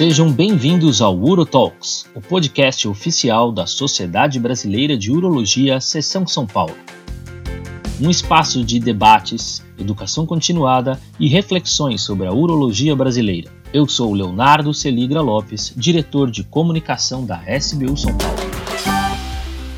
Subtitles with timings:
[0.00, 6.74] Sejam bem-vindos ao UroTalks, o podcast oficial da Sociedade Brasileira de Urologia, Seção São Paulo.
[8.00, 13.50] Um espaço de debates, educação continuada e reflexões sobre a urologia brasileira.
[13.74, 18.40] Eu sou Leonardo Celigra Lopes, diretor de comunicação da SBU São Paulo.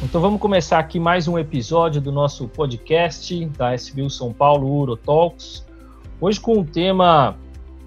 [0.05, 5.67] Então vamos começar aqui mais um episódio do nosso podcast da SBU São Paulo UroTalks.
[6.21, 7.37] Hoje com um tema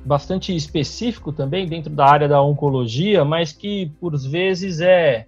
[0.06, 5.28] bastante específico também dentro da área da oncologia, mas que por vezes é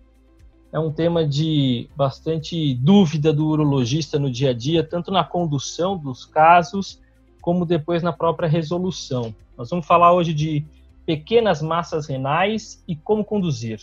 [0.72, 5.98] é um tema de bastante dúvida do urologista no dia a dia, tanto na condução
[5.98, 7.02] dos casos
[7.42, 9.34] como depois na própria resolução.
[9.58, 10.66] Nós vamos falar hoje de
[11.06, 13.80] pequenas massas renais e como conduzir.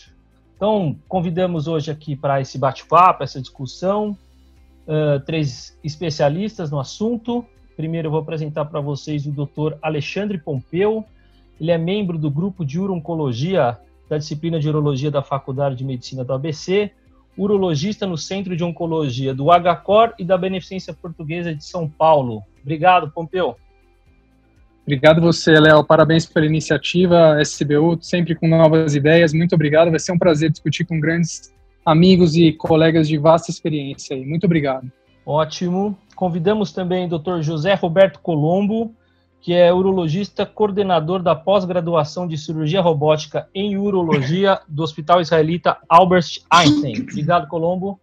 [0.54, 4.16] Então, convidamos hoje aqui para esse bate-papo, essa discussão,
[4.86, 7.44] uh, três especialistas no assunto.
[7.76, 9.76] Primeiro eu vou apresentar para vocês o Dr.
[9.82, 11.04] Alexandre Pompeu.
[11.60, 13.78] Ele é membro do grupo de urologia
[14.08, 16.90] da disciplina de urologia da Faculdade de Medicina do ABC,
[17.36, 22.42] urologista no Centro de Oncologia do HCOR e da Beneficência Portuguesa de São Paulo.
[22.62, 23.56] Obrigado, Pompeu.
[24.82, 25.82] Obrigado você, Léo.
[25.82, 29.32] Parabéns pela iniciativa SBU, sempre com novas ideias.
[29.32, 29.90] Muito obrigado.
[29.90, 31.52] Vai ser um prazer discutir com grandes
[31.84, 34.16] amigos e colegas de vasta experiência.
[34.16, 34.90] Muito obrigado.
[35.26, 35.96] Ótimo.
[36.14, 37.40] Convidamos também o Dr.
[37.40, 38.94] José Roberto Colombo,
[39.40, 46.40] que é urologista coordenador da pós-graduação de cirurgia robótica em urologia do Hospital Israelita Albert
[46.50, 47.02] Einstein.
[47.02, 48.00] Obrigado, Colombo.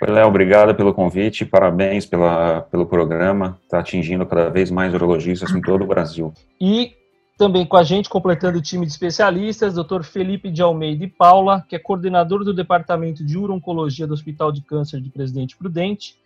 [0.00, 5.60] Léo, obrigado pelo convite, parabéns pela, pelo programa, está atingindo cada vez mais urologistas em
[5.60, 6.32] todo o Brasil.
[6.60, 6.94] E
[7.36, 10.02] também com a gente, completando o time de especialistas, Dr.
[10.02, 14.62] Felipe de Almeida e Paula, que é coordenador do Departamento de Urologia do Hospital de
[14.62, 16.16] Câncer de Presidente Prudente,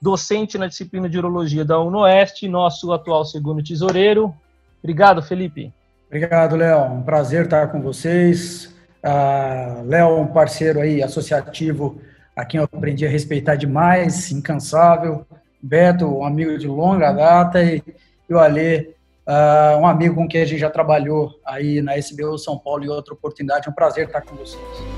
[0.00, 4.34] docente na disciplina de urologia da UNOeste, nosso atual segundo tesoureiro.
[4.82, 5.72] Obrigado, Felipe.
[6.06, 6.84] Obrigado, Léo.
[6.84, 8.74] Um prazer estar com vocês.
[9.04, 12.00] Uh, Léo, um parceiro aí associativo
[12.34, 15.26] a quem eu aprendi a respeitar demais, incansável.
[15.60, 17.82] Beto, um amigo de longa data e,
[18.28, 18.94] e o Alê,
[19.26, 22.88] uh, um amigo com quem a gente já trabalhou aí na SBU São Paulo em
[22.88, 23.68] outra oportunidade.
[23.68, 24.95] Um prazer estar com vocês.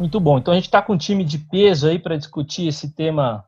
[0.00, 0.38] Muito bom.
[0.38, 3.44] Então a gente está com um time de peso aí para discutir esse tema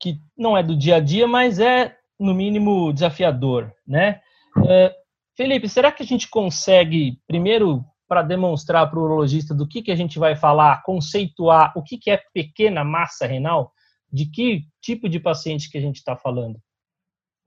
[0.00, 4.20] que não é do dia a dia, mas é no mínimo desafiador, né?
[4.64, 4.94] É,
[5.36, 9.90] Felipe, será que a gente consegue primeiro para demonstrar para o urologista do que, que
[9.90, 13.72] a gente vai falar, conceituar o que, que é pequena massa renal,
[14.12, 16.60] de que tipo de paciente que a gente está falando?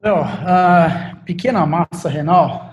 [0.02, 2.70] Não, a pequena massa renal,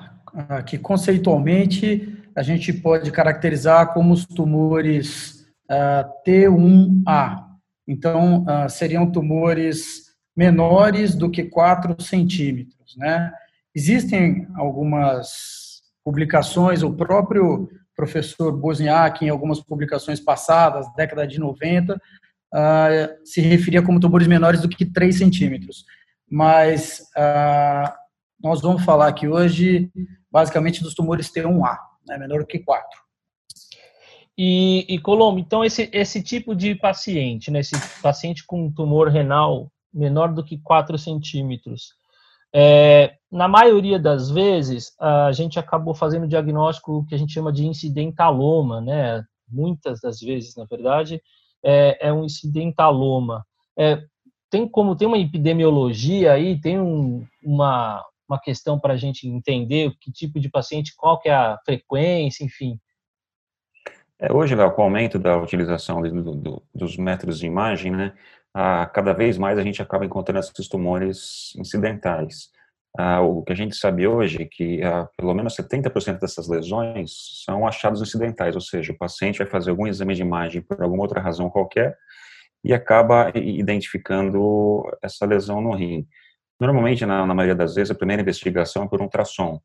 [0.66, 5.41] que conceitualmente a gente pode caracterizar como os tumores
[6.26, 7.44] T1A.
[7.86, 12.96] Então, uh, seriam tumores menores do que 4 centímetros.
[12.96, 13.32] Né?
[13.74, 21.98] Existem algumas publicações, o próprio professor Bosniak, em algumas publicações passadas, década de 90, uh,
[23.24, 25.84] se referia como tumores menores do que 3 centímetros.
[26.28, 27.02] Mas
[28.42, 29.90] nós vamos falar aqui hoje,
[30.30, 31.76] basicamente, dos tumores T1A,
[32.08, 32.88] né, menor do que 4.
[34.36, 39.70] E, e Colombo, então esse, esse tipo de paciente, né, esse paciente com tumor renal
[39.92, 41.94] menor do que 4 centímetros,
[42.54, 47.50] é, na maioria das vezes, a gente acabou fazendo o diagnóstico que a gente chama
[47.50, 49.24] de incidentaloma, né?
[49.48, 51.20] Muitas das vezes, na verdade,
[51.64, 53.44] é, é um incidentaloma.
[53.76, 54.02] É,
[54.50, 59.94] tem como tem uma epidemiologia aí, tem um, uma, uma questão para a gente entender
[59.98, 62.78] que tipo de paciente, qual que é a frequência, enfim.
[64.22, 68.14] É, hoje, Léo, com o aumento da utilização do, do, dos métodos de imagem, né,
[68.94, 72.50] cada vez mais a gente acaba encontrando esses tumores incidentais.
[73.24, 74.80] O que a gente sabe hoje é que
[75.16, 79.88] pelo menos 70% dessas lesões são achados incidentais, ou seja, o paciente vai fazer algum
[79.88, 81.96] exame de imagem por alguma outra razão qualquer
[82.62, 86.06] e acaba identificando essa lesão no rim.
[86.60, 89.60] Normalmente, na, na maioria das vezes, a primeira investigação é por um ultrassom,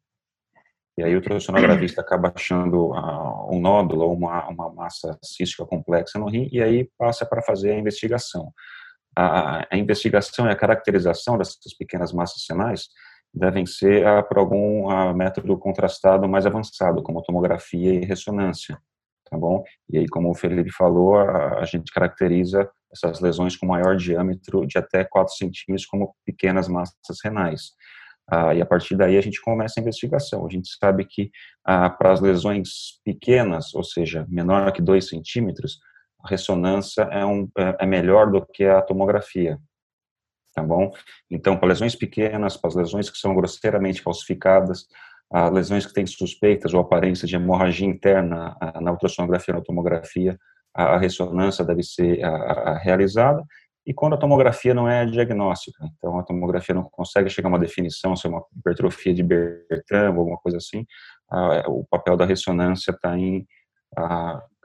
[0.97, 6.17] e aí o ultrassonografista acaba achando uh, um nódulo ou uma, uma massa cística complexa
[6.17, 8.51] no rim e aí passa para fazer a investigação.
[9.15, 12.87] A, a, investigação e a caracterização dessas pequenas massas renais
[13.31, 18.75] devem ser uh, por algum uh, método contrastado mais avançado, como tomografia e ressonância,
[19.29, 19.63] tá bom?
[19.89, 24.65] E aí, como o Felipe falou, a, a gente caracteriza essas lesões com maior diâmetro
[24.65, 27.73] de até 4 centímetros como pequenas massas renais.
[28.29, 30.45] Ah, e a partir daí a gente começa a investigação.
[30.45, 31.31] A gente sabe que
[31.63, 35.79] ah, para as lesões pequenas, ou seja, menor que 2 centímetros,
[36.23, 39.57] a ressonância é, um, é, é melhor do que a tomografia.
[40.53, 40.91] Tá bom?
[41.29, 44.87] Então, para lesões pequenas, para as lesões que são grosseiramente falsificadas,
[45.31, 50.37] a lesões que têm suspeitas ou aparência de hemorragia interna na ultrassonografia e na tomografia,
[50.73, 52.21] a, ressonância deve ser
[52.81, 53.43] realizada,
[53.87, 57.59] e quando a tomografia não é diagnóstica, então a tomografia não consegue chegar a uma
[57.59, 60.85] definição, se é uma hipertrofia de Bertrand ou alguma coisa assim,
[61.67, 63.47] o papel da ressonância está em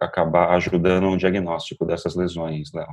[0.01, 2.89] acabar ajudando no diagnóstico dessas lesões, Léo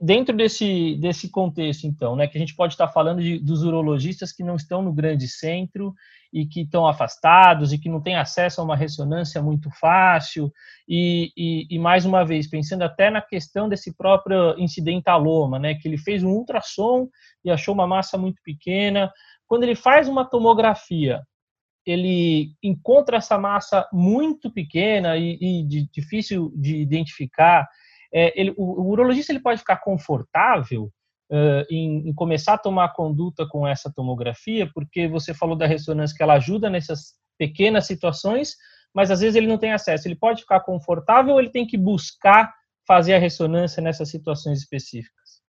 [0.00, 4.32] dentro desse, desse contexto, então, né, que a gente pode estar falando de, dos urologistas
[4.32, 5.92] que não estão no grande centro
[6.32, 10.52] e que estão afastados e que não têm acesso a uma ressonância muito fácil,
[10.88, 15.88] e, e, e mais uma vez, pensando até na questão desse próprio incidentaloma, né, que
[15.88, 17.08] ele fez um ultrassom
[17.44, 19.10] e achou uma massa muito pequena,
[19.46, 21.20] quando ele faz uma tomografia,
[21.84, 27.66] ele encontra essa massa muito pequena e, e de, difícil de identificar,
[28.12, 30.90] é, ele, o, o, urologista ele pode ficar confortável
[31.30, 36.16] uh, em, em, começar a tomar conduta com essa tomografia, porque você falou da ressonância
[36.16, 38.56] que ela ajuda nessas pequenas situações,
[38.94, 40.06] mas às vezes ele não tem acesso.
[40.06, 42.52] Ele pode ficar confortável ou ele tem que buscar
[42.86, 45.40] fazer a ressonância nessas situações específicas?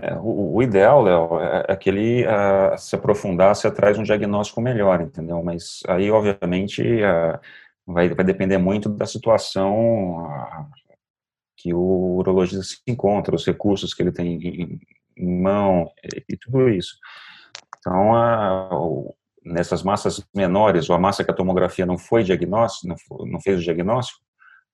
[0.00, 4.04] É, o, o, ideal, Léo, é, é que ele uh, se aprofundasse atrás de um
[4.04, 5.42] diagnóstico melhor, entendeu?
[5.42, 7.38] Mas aí, obviamente, uh,
[7.86, 10.85] vai, vai depender muito da situação uh,
[11.56, 14.80] que o urologista se encontra, os recursos que ele tem
[15.16, 16.96] em, mão e, e, tudo isso.
[17.78, 18.68] Então, a,
[19.44, 23.60] nessas massas menores, ou a massa que a tomografia não foi diagnóstico, não, não fez
[23.60, 24.20] o diagnóstico,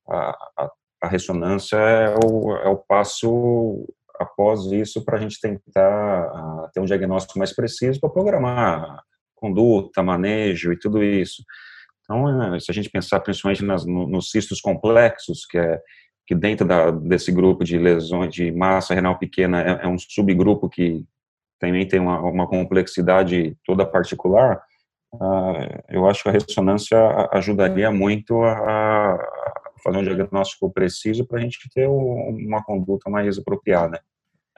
[0.08, 0.70] a, a,
[1.02, 3.86] a ressonância é o, é o passo
[4.18, 9.02] após isso para a gente tentar ter um diagnóstico mais preciso para programar
[9.42, 11.42] conduta, manejo e tudo isso.
[12.04, 15.80] Então, se a gente pensar principalmente nas, nos cistos complexos, que é
[16.32, 20.68] que dentro da, desse grupo de lesões de massa renal pequena é, é um subgrupo
[20.68, 21.04] que
[21.60, 24.62] também tem uma, uma complexidade toda particular,
[25.12, 26.98] uh, eu acho que a ressonância
[27.32, 29.18] ajudaria muito a, a
[29.84, 34.02] fazer um diagnóstico preciso para a gente ter uma conduta mais apropriada.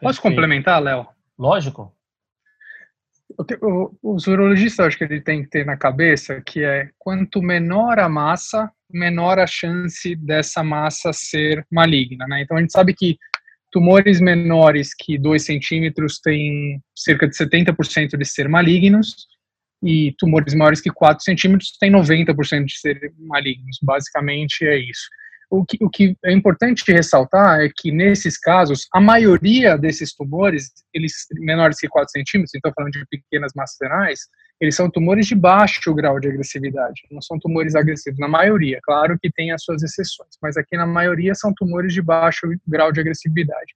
[0.01, 1.07] Posso complementar, Léo?
[1.37, 1.93] Lógico.
[4.01, 8.09] Os urologistas, acho que ele tem que ter na cabeça que é quanto menor a
[8.09, 12.27] massa, menor a chance dessa massa ser maligna.
[12.29, 12.43] Né?
[12.43, 13.19] Então a gente sabe que
[13.73, 19.27] tumores menores que 2 centímetros têm cerca de 70% de ser malignos
[19.83, 23.79] e tumores maiores que 4 centímetros têm 90% de ser malignos.
[23.83, 25.09] Basicamente é isso.
[25.57, 30.73] O que, o que é importante ressaltar é que, nesses casos, a maioria desses tumores,
[30.93, 34.21] eles menores que 4 centímetros, então falando de pequenas massas renais,
[34.61, 38.81] eles são tumores de baixo grau de agressividade, não são tumores agressivos, na maioria.
[38.83, 42.91] Claro que tem as suas exceções, mas aqui na maioria são tumores de baixo grau
[42.91, 43.75] de agressividade.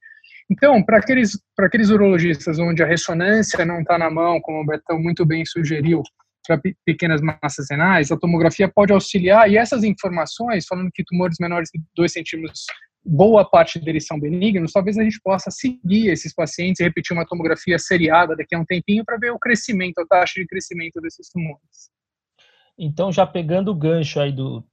[0.51, 4.99] Então, para aqueles, aqueles urologistas onde a ressonância não está na mão, como o Betão
[4.99, 6.03] muito bem sugeriu,
[6.49, 11.69] para pequenas massas renais, a tomografia pode auxiliar, e essas informações, falando que tumores menores
[11.73, 12.65] de 2 centímetros,
[13.05, 17.27] boa parte deles são benignos, talvez a gente possa seguir esses pacientes e repetir uma
[17.27, 21.29] tomografia seriada daqui a um tempinho para ver o crescimento, a taxa de crescimento desses
[21.29, 21.91] tumores.
[22.79, 24.65] Então, já pegando o gancho aí do,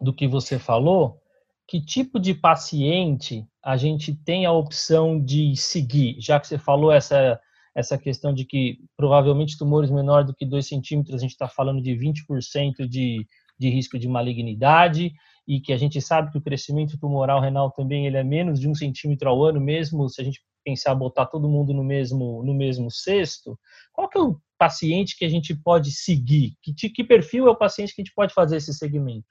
[0.00, 1.20] do que você falou,
[1.68, 6.16] que tipo de paciente a gente tem a opção de seguir?
[6.18, 7.38] Já que você falou essa
[7.74, 11.80] essa questão de que provavelmente tumores menores do que 2 centímetros, a gente está falando
[11.80, 13.26] de 20% de,
[13.58, 15.12] de risco de malignidade,
[15.46, 18.68] e que a gente sabe que o crescimento tumoral renal também ele é menos de
[18.68, 22.54] um centímetro ao ano, mesmo se a gente pensar botar todo mundo no mesmo, no
[22.54, 23.58] mesmo cesto,
[23.92, 26.52] qual que é o paciente que a gente pode seguir?
[26.62, 29.26] Que, que perfil é o paciente que a gente pode fazer esse segmento?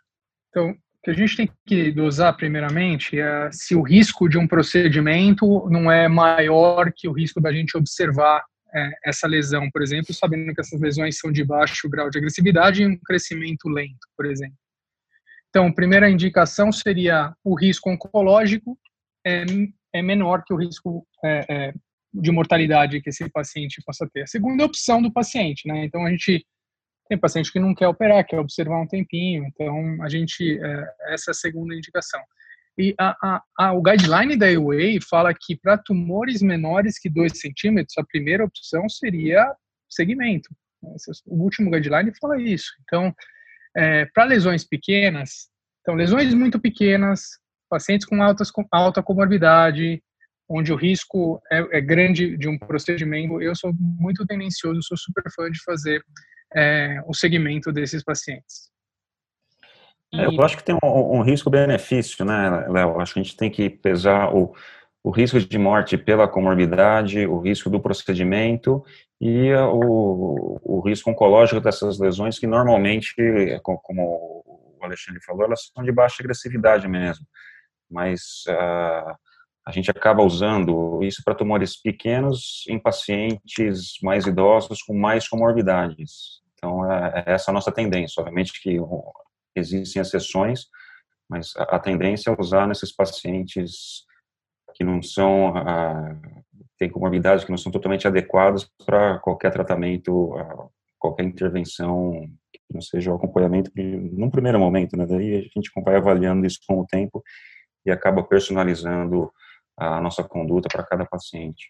[0.50, 0.74] Então,
[1.10, 6.08] a gente tem que dosar, primeiramente, é se o risco de um procedimento não é
[6.08, 10.80] maior que o risco da gente observar é, essa lesão, por exemplo, sabendo que essas
[10.80, 14.58] lesões são de baixo grau de agressividade e um crescimento lento, por exemplo.
[15.50, 18.78] Então, primeira indicação seria o risco oncológico
[19.26, 19.44] é,
[19.94, 21.74] é menor que o risco é, é,
[22.14, 24.24] de mortalidade que esse paciente possa ter.
[24.24, 25.86] A segunda opção do paciente, né?
[25.86, 26.46] Então, a gente
[27.10, 29.44] tem paciente que não quer operar, quer observar um tempinho.
[29.46, 32.22] Então, a gente, é, essa é a segunda indicação.
[32.78, 37.38] E a, a, a, o guideline da EUA fala que para tumores menores que 2
[37.38, 39.52] centímetros, a primeira opção seria
[39.90, 40.50] segmento.
[41.26, 42.72] O último guideline fala isso.
[42.84, 43.14] Então,
[43.76, 45.50] é, para lesões pequenas,
[45.82, 47.22] então, lesões muito pequenas,
[47.70, 50.02] pacientes com altas, alta comorbidade,
[50.50, 55.24] onde o risco é, é grande de um procedimento, eu sou muito tendencioso, sou super
[55.32, 56.04] fã de fazer
[56.56, 58.70] é, o segmento desses pacientes.
[60.12, 63.00] É, eu acho que tem um, um risco-benefício, né, Léo?
[63.00, 64.56] Acho que a gente tem que pesar o,
[65.04, 68.84] o risco de morte pela comorbidade, o risco do procedimento
[69.22, 73.14] e o, o risco oncológico dessas lesões, que normalmente,
[73.62, 77.26] como o Alexandre falou, elas são de baixa agressividade mesmo,
[77.90, 79.16] mas uh,
[79.70, 86.42] a gente acaba usando isso para tumores pequenos em pacientes mais idosos com mais comorbidades.
[86.56, 88.20] Então, é, é essa a nossa tendência.
[88.20, 88.80] Obviamente que
[89.56, 90.66] existem exceções,
[91.30, 94.04] mas a, tendência é usar nesses pacientes
[94.74, 95.54] que não são,
[96.80, 100.34] têm comorbidades que não são totalmente adequadas para qualquer tratamento,
[100.98, 105.06] qualquer intervenção que não seja o acompanhamento num primeiro momento, né?
[105.06, 107.24] Daí a gente vai avaliando isso com o tempo
[107.86, 109.32] e acaba personalizando
[109.80, 111.68] a nossa conduta para cada paciente.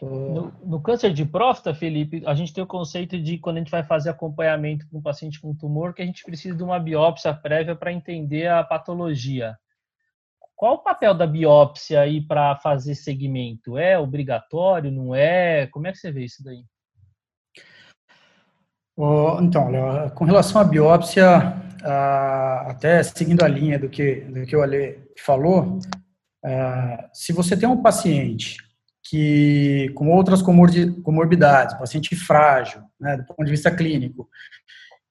[0.00, 3.70] No, no, câncer de próstata, Felipe, a gente tem o conceito de quando a gente
[3.70, 7.34] vai fazer acompanhamento com um paciente com tumor, que a gente precisa de uma biópsia
[7.34, 9.56] prévia para entender a patologia.
[10.56, 13.76] Qual o papel da biópsia aí para fazer segmento?
[13.76, 14.90] É obrigatório?
[14.90, 15.66] Não é?
[15.66, 16.64] Como é que você vê isso daí?
[19.42, 21.54] Então, olha, com relação à biópsia,
[22.66, 25.80] até seguindo a linha do que, do que o Ale falou,
[27.12, 28.58] se você tem um paciente
[29.02, 34.28] que, com outras comorbidades, paciente frágil, né, do ponto de vista clínico,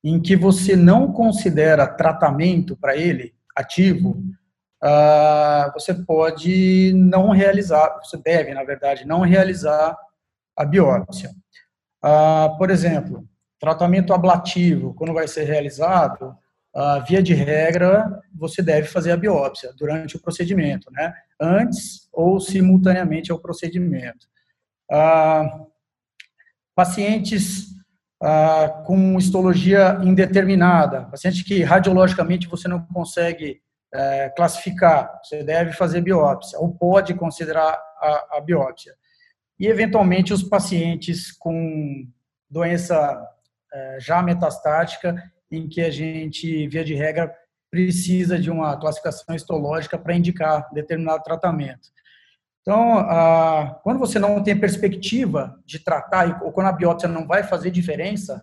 [0.04, 4.22] em que você não considera tratamento para ele ativo,
[4.84, 9.96] uh, você pode não realizar, você deve, na verdade, não realizar
[10.58, 11.30] a biópsia.
[12.04, 13.26] Uh, por exemplo,
[13.60, 16.36] tratamento ablativo, quando vai ser realizado,
[16.76, 21.14] uh, via de regra, você deve fazer a biópsia durante o procedimento, né?
[21.40, 24.28] Antes ou simultaneamente ao procedimento.
[24.92, 25.68] Uh,
[26.76, 27.68] pacientes
[28.22, 33.62] uh, com histologia indeterminada, paciente que radiologicamente você não consegue
[33.94, 38.94] é, classificar, você deve fazer biópsia, ou pode considerar a, a biópsia.
[39.60, 42.08] E, eventualmente, os pacientes com
[42.50, 43.22] doença
[43.72, 45.16] é, já metastática,
[45.54, 47.34] em que a gente, via de regra,
[47.70, 51.90] precisa de uma classificação histológica para indicar determinado tratamento.
[52.62, 53.06] Então,
[53.84, 58.42] quando você não tem perspectiva de tratar, ou quando a biópsia não vai fazer diferença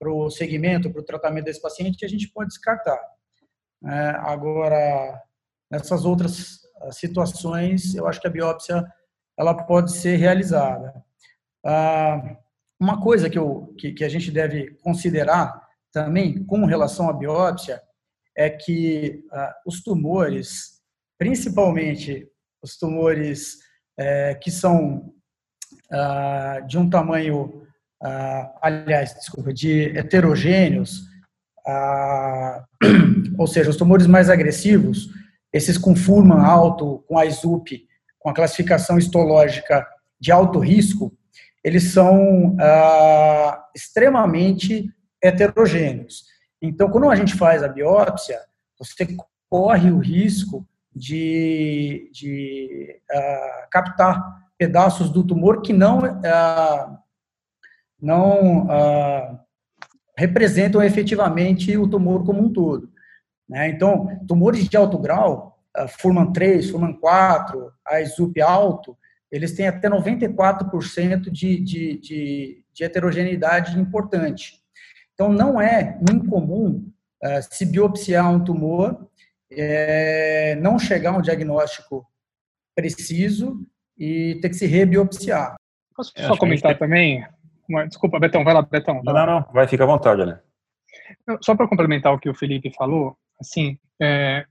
[0.00, 2.98] para o segmento, para o tratamento desse paciente, a gente pode descartar.
[3.84, 5.22] É, agora,
[5.70, 8.84] nessas outras ah, situações, eu acho que a biópsia
[9.38, 10.92] ela pode ser realizada.
[11.64, 12.36] Ah,
[12.80, 17.80] uma coisa que, eu, que a gente deve considerar também com relação à biópsia
[18.36, 20.80] é que ah, os tumores,
[21.18, 22.26] principalmente
[22.62, 23.58] os tumores
[23.98, 25.12] é, que são
[25.90, 27.66] ah, de um tamanho,
[28.02, 31.02] ah, aliás, desculpa, de heterogêneos,
[31.66, 32.64] ah,
[33.38, 35.08] ou seja, os tumores mais agressivos,
[35.52, 37.86] esses com Furman alto, com a ISUP,
[38.18, 39.86] com a classificação histológica
[40.18, 41.12] de alto risco,
[41.62, 44.90] eles são ah, extremamente
[45.22, 46.24] heterogêneos.
[46.60, 48.40] Então, quando a gente faz a biópsia,
[48.78, 49.06] você
[49.48, 56.98] corre o risco de, de uh, captar pedaços do tumor que não, uh,
[58.00, 59.40] não uh,
[60.16, 62.90] representam efetivamente o tumor como um todo.
[63.48, 63.68] Né?
[63.68, 65.58] Então, tumores de alto grau,
[65.98, 68.96] Furman 3, Furman 4, ISUP alto,
[69.30, 74.61] eles têm até 94% de, de, de, de heterogeneidade importante.
[75.14, 76.90] Então, não é incomum
[77.22, 79.08] uh, se biopsiar um tumor,
[79.50, 82.06] é, não chegar a um diagnóstico
[82.74, 83.66] preciso
[83.98, 85.54] e ter que se rebiopsiar.
[85.94, 87.24] Posso só comentar também?
[87.68, 89.02] Uma, desculpa, Betão, vai lá, Betão.
[89.04, 90.40] Não, não, não, vai, fica à vontade, né?
[91.42, 94.44] Só para complementar o que o Felipe falou, assim, é,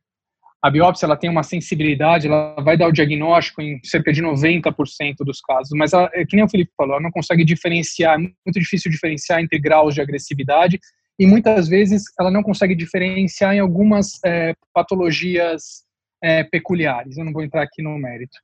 [0.61, 5.15] a biópsia ela tem uma sensibilidade, ela vai dar o diagnóstico em cerca de 90%
[5.25, 8.17] dos casos, mas ela, é que nem o Felipe falou, ela não consegue diferenciar, é
[8.19, 10.79] muito difícil diferenciar entre graus de agressividade
[11.17, 15.83] e muitas vezes ela não consegue diferenciar em algumas é, patologias
[16.23, 17.17] é, peculiares.
[17.17, 18.37] Eu não vou entrar aqui no mérito.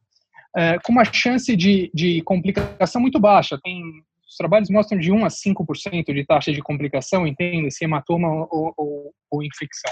[0.55, 3.81] É, com uma chance de, de complicação muito baixa, tem
[4.27, 9.13] os trabalhos mostram de 1 a 5% de taxa de complicação, entenda-se hematoma ou, ou,
[9.31, 9.91] ou infecção.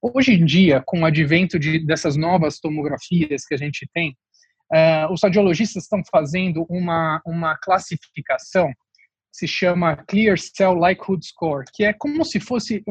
[0.00, 4.16] Hoje em dia, com o advento de, dessas novas tomografias que a gente tem,
[4.72, 8.72] uh, os radiologistas estão fazendo uma, uma classificação
[9.30, 12.82] se chama Clear Cell Likelihood Score, que é como se fosse,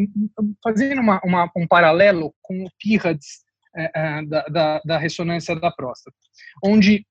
[0.63, 3.25] fazendo uma, uma, um paralelo com o PIRADS
[3.75, 6.15] uh, uh, da, da, da ressonância da próstata,
[6.63, 7.05] onde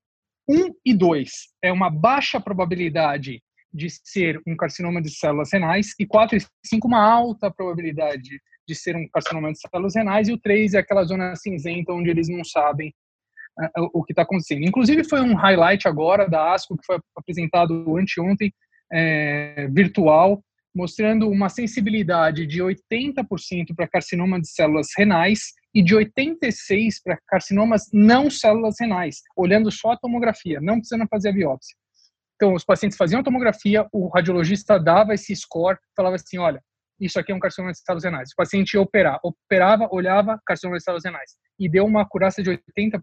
[0.49, 1.31] 1 e 2
[1.63, 6.87] é uma baixa probabilidade de ser um carcinoma de células renais e 4 e 5
[6.87, 11.05] uma alta probabilidade de ser um carcinoma de células renais, e o 3 é aquela
[11.05, 12.93] zona cinzenta onde eles não sabem
[13.79, 14.65] uh, o que está acontecendo.
[14.65, 18.53] Inclusive, foi um highlight agora da ASCO, que foi apresentado anteontem,
[18.93, 20.43] é, virtual
[20.77, 26.53] mostrando uma sensibilidade de 80% para carcinoma de células renais e de 86%
[27.03, 31.75] para carcinomas não células renais, olhando só a tomografia, não precisando fazer a biópsia.
[32.35, 36.63] Então, os pacientes faziam a tomografia, o radiologista dava esse score, falava assim, olha,
[37.01, 38.31] isso aqui é um carcinoma de células renais.
[38.33, 41.33] O paciente ia operar, operava, olhava, carcinoma de células renais.
[41.59, 43.01] E deu uma acurácia de 80%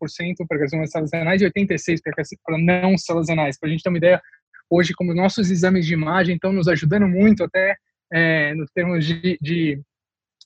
[0.48, 2.00] para carcinoma de células renais e 86%
[2.44, 3.60] para não células renais.
[3.60, 4.22] Para a gente ter uma ideia
[4.70, 7.76] hoje, como nossos exames de imagem estão nos ajudando muito até
[8.12, 9.82] é, no termos de, de,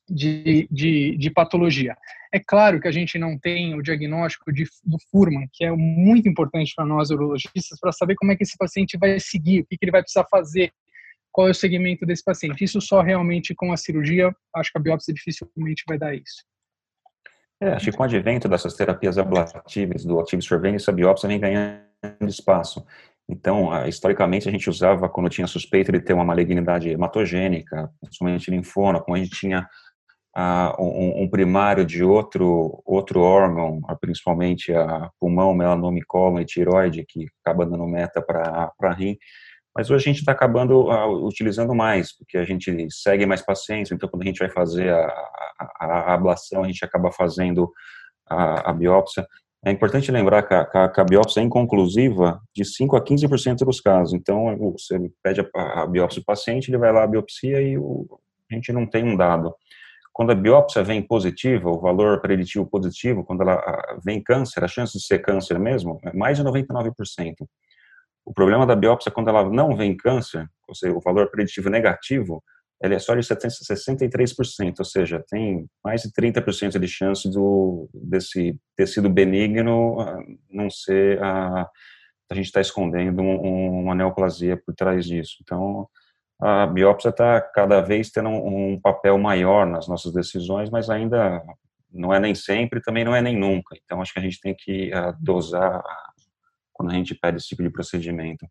[0.09, 1.95] de, de, de patologia.
[2.33, 6.27] É claro que a gente não tem o diagnóstico de, do Furman, que é muito
[6.27, 9.77] importante para nós urologistas, para saber como é que esse paciente vai seguir, o que,
[9.77, 10.71] que ele vai precisar fazer,
[11.38, 12.63] qual é o segmento desse paciente.
[12.63, 16.44] Isso só realmente com a cirurgia, acho que a biópsia dificilmente vai dar isso.
[17.62, 21.39] É, acho que com o advento dessas terapias ablativas, do ativo surveillance, a biópsia vem
[21.39, 21.86] ganhando
[22.27, 22.84] espaço.
[23.29, 29.00] Então, historicamente, a gente usava quando tinha suspeita de ter uma malignidade hematogênica, principalmente linfoma,
[29.00, 29.67] quando a gente tinha
[30.36, 36.00] uh, um, um, primário de outro outro órgão, principalmente a pulmão, melanoma,
[36.41, 39.15] e tiroide, que acaba dando meta para rim.
[39.77, 43.91] Mas hoje a gente está acabando uh, utilizando mais, porque a gente segue mais pacientes,
[43.91, 45.05] então quando a gente vai fazer a,
[45.79, 47.72] a, a ablação, a gente acaba fazendo
[48.27, 49.27] a, a biópsia.
[49.63, 53.79] É importante lembrar que a, que a, biópsia é inconclusiva de 5 a 15% dos
[53.79, 54.15] casos.
[54.15, 58.07] Então, você pede a, biópsia do paciente, ele vai lá a biopsia e o,
[58.51, 59.53] a gente não tem um dado.
[60.12, 63.62] Quando a biópsia vem positiva, o valor preditivo positivo, quando ela
[64.03, 66.93] vem câncer, a chance de ser câncer mesmo é mais de 99%.
[68.27, 72.43] O problema da biópsia, quando ela não vem câncer, ou seja, o valor preditivo negativo,
[72.84, 78.60] ele é só de 63%, ou seja, tem mais de 30% de chance do, desse
[78.75, 80.19] tecido benigno ah,
[80.51, 81.69] não ser a,
[82.29, 85.38] a gente está escondendo um, uma neoplasia por trás disso.
[85.41, 85.88] Então,
[86.41, 91.41] a biópsia está cada vez tendo um, um, papel maior nas nossas decisões, mas ainda
[91.89, 93.73] não é nem sempre, também não é nem nunca.
[93.86, 95.82] Então, acho que a gente tem que uh, dosar
[96.77, 98.47] quando a gente pede esse tipo de procedimento.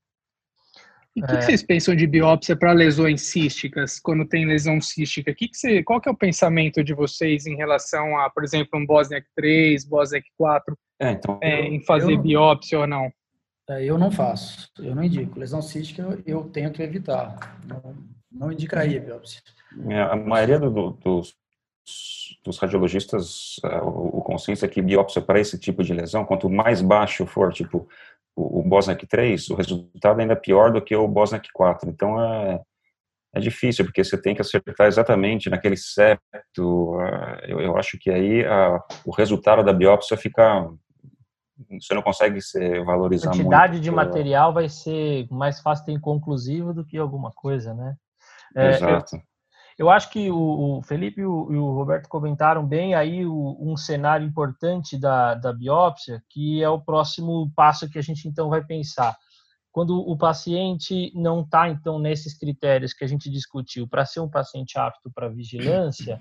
[1.15, 1.39] E o que, é.
[1.39, 5.35] que, vocês pensam de biópsia para lesões císticas, quando tem lesão cística?
[5.35, 8.79] Que que você, qual que é o pensamento de vocês em relação a, por exemplo,
[8.79, 13.11] um Bosniak 3, Bosniak 4, é, então, é, em fazer eu, biópsia ou não?
[13.71, 15.39] É, eu não faço, eu não indico.
[15.39, 17.97] Lesão cística eu, eu tento evitar, não,
[18.31, 19.41] não indicaria biópsia.
[19.89, 21.35] É, a maioria do, dos,
[22.45, 26.49] dos radiologistas, uh, o, o consenso é que biópsia para esse tipo de lesão, quanto
[26.51, 27.89] mais baixo for, tipo
[28.37, 31.89] o, o Bosniak 3, o resultado ainda é pior do que o Bosniak 4.
[31.89, 32.61] Então é,
[33.35, 36.95] é difícil, porque você tem que acertar exatamente naquele septo.
[36.95, 40.69] Uh, eu, eu, acho que aí uh, o resultado da biópsia fica.
[41.81, 43.41] Você não consegue se valorizar muito.
[43.41, 47.97] A quantidade de material vai ser mais fácil ter inconclusivo do que alguma coisa, né?
[48.55, 49.17] É, Exato.
[49.17, 49.23] Eu,
[49.79, 55.35] eu acho que o, Felipe e o, Roberto comentaram bem aí um cenário importante da,
[55.35, 59.17] da biópsia, que é o próximo passo que a gente então vai pensar.
[59.71, 64.31] Quando o paciente não está, então, nesses critérios que a gente discutiu, para ser um
[64.31, 66.19] paciente apto para vigilância,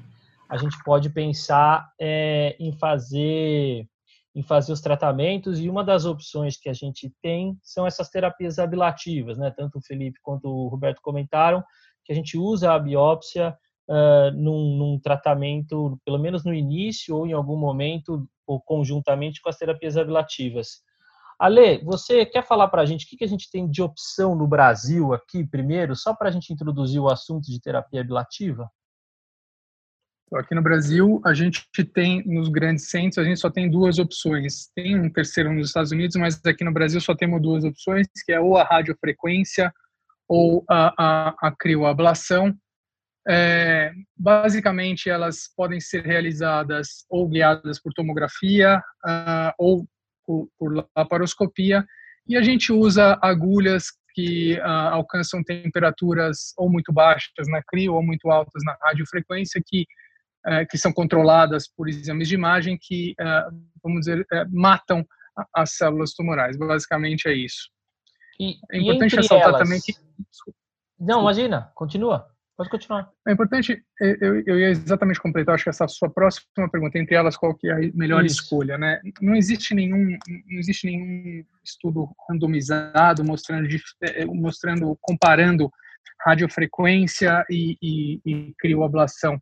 [0.49, 3.87] a gente pode pensar é, em fazer
[4.35, 8.59] em fazer os tratamentos e uma das opções que a gente tem são essas terapias
[8.59, 9.49] ablativas, né?
[9.49, 11.63] Tanto o Felipe quanto o Roberto comentaram,
[12.05, 13.57] que a gente usa a biópsia
[13.89, 19.49] uh, num, num, tratamento, pelo menos no início ou em algum momento, ou conjuntamente com
[19.49, 20.83] as terapias ablativas.
[21.39, 24.35] Ale, você quer falar para a gente o que, que a gente tem de opção
[24.35, 28.69] no Brasil aqui, primeiro, só para a gente introduzir o assunto de terapia ablativa?
[30.33, 34.69] Aqui no Brasil, a gente tem, nos grandes centros, a gente só tem duas opções.
[34.73, 38.31] Tem um terceiro nos Estados Unidos, mas aqui no Brasil só temos duas opções, que
[38.31, 39.71] é ou a radiofrequência
[40.27, 42.55] ou a, a, a crioablação.
[43.27, 49.85] É, basicamente, elas podem ser realizadas ou guiadas por tomografia uh, ou
[50.25, 51.85] por, por, laparoscopia,
[52.27, 58.03] e a gente usa agulhas que uh, alcançam temperaturas ou muito baixas na crio ou
[58.03, 59.85] muito altas na radiofrequência, que,
[60.47, 63.41] uh, que são controladas por exames de imagem que, é,
[63.83, 65.05] vamos dizer, é, matam
[65.53, 66.57] as células tumorais.
[66.57, 67.69] Basicamente é isso.
[68.39, 69.61] E, é importante ressaltar elas...
[69.61, 69.93] também que.
[70.99, 72.27] Não, imagina, continua.
[72.57, 73.11] Pode continuar.
[73.27, 77.35] É importante, eu, eu ia exatamente completar, acho que essa sua próxima pergunta, entre elas,
[77.35, 78.43] qual que é a melhor Isso.
[78.43, 79.01] escolha, né?
[79.21, 83.67] Não existe nenhum, não existe nenhum estudo randomizado mostrando,
[84.01, 85.69] é, mostrando comparando
[86.25, 89.37] radiofrequência e, e, e crioablação.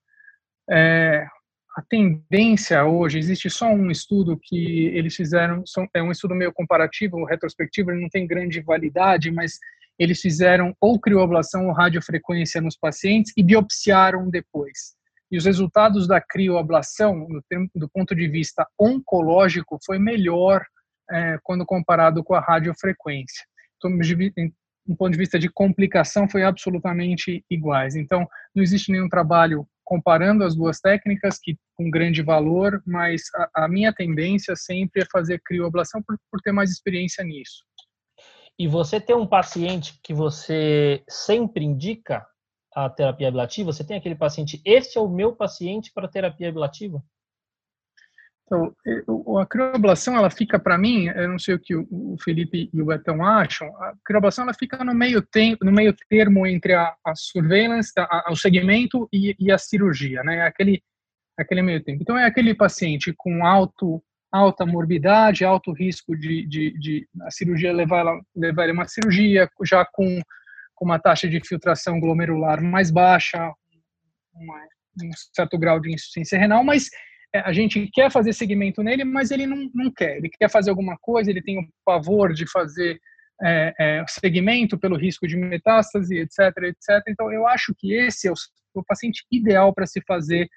[0.71, 1.27] É,
[1.75, 7.25] a tendência hoje, existe só um estudo que eles fizeram, é um estudo meio comparativo,
[7.25, 9.57] retrospectivo, ele não tem grande validade, mas
[9.97, 14.95] eles fizeram ou crioablação ou radiofrequência nos pacientes e biopsiaram depois.
[15.31, 17.27] E os resultados da crioablação,
[17.73, 20.63] do ponto de vista oncológico, foi melhor
[21.09, 23.43] é, quando comparado com a radiofrequência.
[23.77, 23.97] Então,
[24.85, 27.95] do ponto de vista de complicação, foi absolutamente iguais.
[27.95, 33.65] Então, não existe nenhum trabalho comparando as duas técnicas que com grande valor, mas a,
[33.65, 37.63] a minha tendência sempre é fazer crioablação por, por ter mais experiência nisso.
[38.57, 42.25] E você tem um paciente que você sempre indica
[42.75, 43.71] a terapia ablativa?
[43.71, 47.03] Você tem aquele paciente, este é o meu paciente para terapia ablativa?
[48.53, 52.81] Então, a crioblação, ela fica para mim, eu não sei o que o Felipe e
[52.81, 56.93] o Betão acham, a crioblação ela fica no meio tempo, no meio termo entre a,
[57.03, 60.41] a surveillance, a, a, o segmento e, e, a cirurgia, né?
[60.43, 60.83] Aquele
[61.35, 62.03] aquele meio tempo.
[62.03, 67.73] Então é aquele paciente com alto alta morbidade, alto risco de, de, de a cirurgia
[67.73, 70.21] levar levar ele a uma cirurgia já com,
[70.75, 73.51] com uma taxa de filtração glomerular mais baixa,
[74.35, 74.59] uma,
[75.03, 76.97] um certo grau de insuficiência renal, mas é,
[77.33, 80.17] a gente quer fazer segmento nele, mas ele não, não quer.
[80.17, 82.99] Ele quer fazer alguma coisa, ele tem o pavor de fazer
[83.41, 87.03] é, é, segmento pelo risco de metástase, etc, etc.
[87.07, 88.35] Então, eu acho que esse é o,
[88.75, 90.47] o paciente ideal para se fazer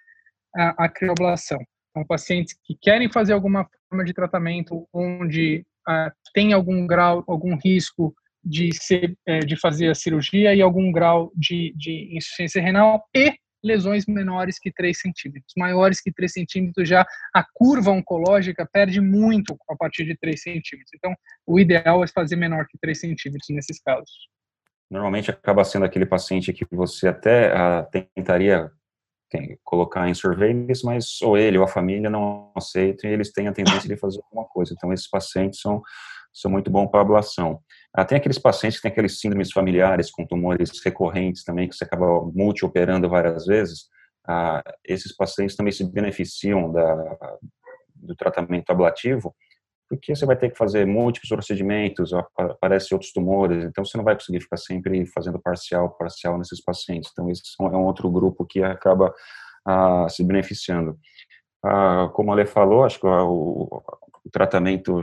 [0.55, 1.59] a, a crioblação.
[1.95, 5.65] São pacientes que querem fazer alguma forma de tratamento onde
[6.35, 11.33] tem algum grau, algum risco de, ser, é, de fazer a cirurgia e algum grau
[11.35, 13.35] de, de insuficiência renal e
[13.67, 15.53] lesões menores que 3 centímetros.
[15.57, 20.91] Maiores que 3 centímetros, já a curva oncológica perde muito a partir de 3 centímetros.
[20.95, 21.15] Então,
[21.47, 24.29] o ideal é fazer menor que 3 centímetros nesses casos.
[24.91, 28.71] Normalmente acaba sendo aquele paciente que você até uh, tentaria
[29.29, 33.49] tem, colocar em surveillance, mas ou ele ou a família não aceitam e eles têm
[33.49, 34.73] a tendência de fazer alguma coisa.
[34.73, 35.83] Então, esses pacientes são
[36.37, 37.61] são muito bons para ablação.
[37.95, 41.85] Ah, tem aqueles pacientes que têm aqueles síndromes familiares com tumores recorrentes também, que você
[41.85, 43.87] acaba multi-operando várias vezes.
[44.29, 47.39] Ah, esses pacientes também se beneficiam da,
[47.95, 49.35] do tratamento ablativo,
[49.89, 54.15] porque você vai ter que fazer múltiplos procedimentos, aparecem outros tumores, então você não vai
[54.15, 57.11] conseguir ficar sempre fazendo parcial, parcial nesses pacientes.
[57.13, 59.15] Então, esse é um outro grupo que acaba
[59.67, 60.99] ah, se beneficiando.
[61.65, 63.83] Ah, como a Lê falou, acho que o,
[64.27, 65.03] o tratamento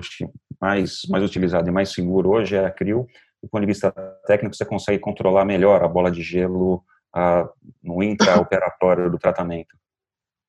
[0.60, 3.08] mais, mais utilizado e mais seguro hoje é a CRIO.
[3.42, 3.92] Do ponto de vista
[4.28, 6.84] técnico, você consegue controlar melhor a bola de gelo
[7.16, 7.48] a,
[7.82, 9.76] no intraoperatório do tratamento.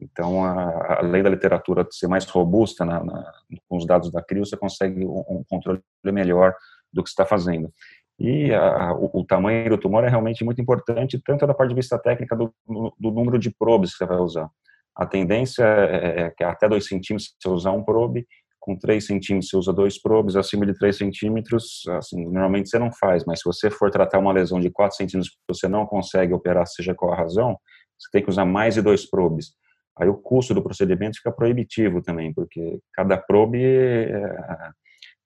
[0.01, 3.33] Então, a, além da literatura ser mais robusta na, na,
[3.69, 6.55] com os dados da CRIO, você consegue um, um controle melhor
[6.93, 7.73] do que está fazendo.
[8.19, 11.77] E a, o, o, tamanho do tumor é realmente muito importante, tanto da parte de
[11.77, 14.49] vista técnica do, do número de probes que você vai usar.
[14.97, 18.27] A tendência é, é que até 2 centímetros você usar um probe,
[18.65, 22.91] com 3 centímetros você usa dois probes, acima de 3 centímetros, assim, normalmente você não
[22.91, 26.33] faz, mas se você for tratar uma lesão de 4 centímetros que você não consegue
[26.33, 27.59] operar, seja qual a razão,
[27.99, 29.53] você tem que usar mais de dois probes.
[29.99, 34.35] Aí o custo do procedimento fica proibitivo também, porque cada probe, é,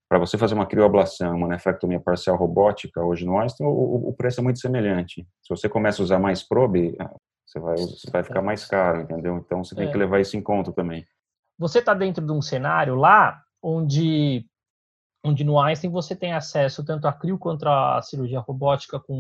[0.09, 4.41] para você fazer uma crioablação, uma nefrectomia parcial robótica, hoje no Einstein, o, o preço
[4.41, 5.25] é muito semelhante.
[5.43, 6.97] Se você começa a usar mais probe,
[7.47, 9.37] você vai, você vai ficar mais caro, entendeu?
[9.37, 9.93] Então você tem é.
[9.93, 11.07] que levar isso em conta também
[11.59, 14.47] você está dentro de um cenário lá onde,
[15.25, 19.19] onde no Einstein você tem acesso tanto à CRIO quanto à cirurgia robótica com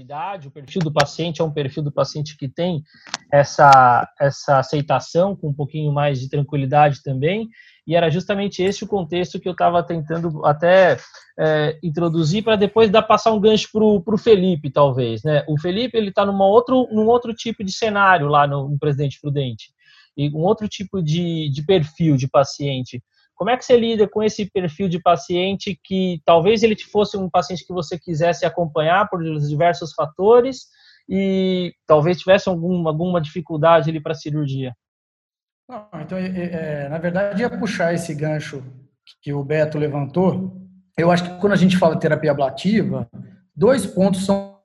[0.00, 2.82] facilidade, o perfil do paciente é um perfil do paciente que tem
[3.30, 7.48] essa, essa aceitação com um pouquinho mais de tranquilidade também,
[7.86, 10.96] e era justamente esse o contexto que eu estava tentando até
[11.38, 15.22] é, introduzir para depois dar passar um gancho para o Felipe, talvez.
[15.24, 15.44] Né?
[15.48, 19.72] O Felipe ele está num outro, tipo de cenário lá no, no Presidente Prudente
[20.16, 23.02] e um outro tipo de, de perfil de paciente.
[23.34, 27.30] Como é que você lida com esse perfil de paciente que talvez ele fosse um
[27.30, 30.66] paciente que você quisesse acompanhar por diversos fatores
[31.08, 34.74] e talvez tivesse alguma, alguma dificuldade ali para a cirurgia?
[35.66, 38.62] Não, então, é, é, na verdade, ia puxar esse gancho
[39.22, 40.56] que o Beto levantou.
[40.98, 43.08] Eu acho que quando a gente fala terapia ablativa,
[43.56, 44.60] dois pontos são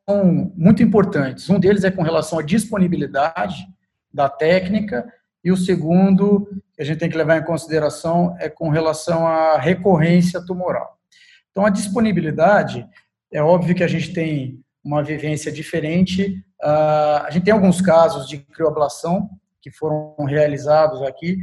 [0.55, 1.49] muito importantes.
[1.49, 3.65] Um deles é com relação à disponibilidade
[4.13, 5.05] da técnica
[5.45, 9.59] e o segundo que a gente tem que levar em consideração é com relação à
[9.59, 10.97] recorrência tumoral.
[11.51, 12.85] Então, a disponibilidade,
[13.31, 16.43] é óbvio que a gente tem uma vivência diferente.
[16.63, 19.29] Uh, a gente tem alguns casos de crioablação
[19.61, 21.37] que foram realizados aqui,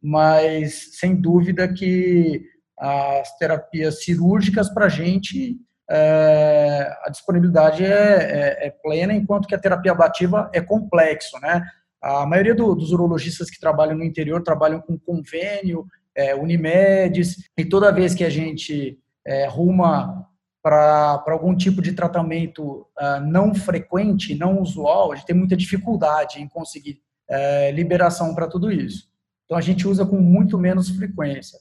[0.00, 2.44] mas sem dúvida que
[2.78, 5.58] as terapias cirúrgicas para a gente
[5.90, 11.64] é, a disponibilidade é, é, é, plena, enquanto que a terapia ablativa é complexo, né?
[12.00, 17.64] A maioria do, dos urologistas que trabalham no interior trabalham com convênio, é, Unimedes, e
[17.64, 20.28] toda vez que a gente é, ruma
[20.62, 26.42] para algum tipo de tratamento uh, não frequente, não usual, a gente tem muita dificuldade
[26.42, 29.08] em conseguir uh, liberação para tudo isso.
[29.44, 31.58] Então a gente usa com muito menos frequência,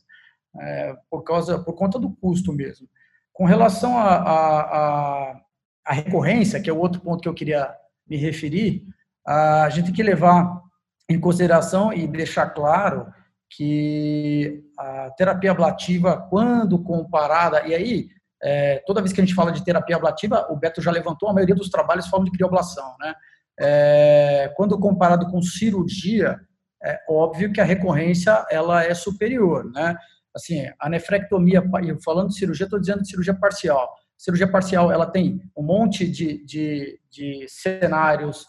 [0.56, 2.88] uh, por causa, por conta do custo mesmo.
[3.32, 5.39] Com relação à
[5.88, 7.73] recorrência, que é o outro ponto que eu queria
[8.10, 8.84] me referir,
[9.28, 10.62] a gente tem que levar
[11.10, 13.08] em consideração e deixar claro
[13.50, 18.08] que a terapia ablativa, quando comparada, e aí,
[18.44, 21.34] é, toda vez que a gente fala de terapia ablativa, o Beto já levantou, a
[21.34, 23.13] maioria dos trabalhos falam de crioblação, né?
[23.60, 26.40] É, quando comparado com cirurgia,
[26.84, 29.96] é óbvio que a recorrência ela é superior, né?
[30.36, 31.63] Assim, a nefrectomia,
[32.04, 33.90] falando de cirurgia, estou dizendo de cirurgia parcial.
[34.16, 38.46] Cirurgia parcial, ela tem um monte de, de, de cenários,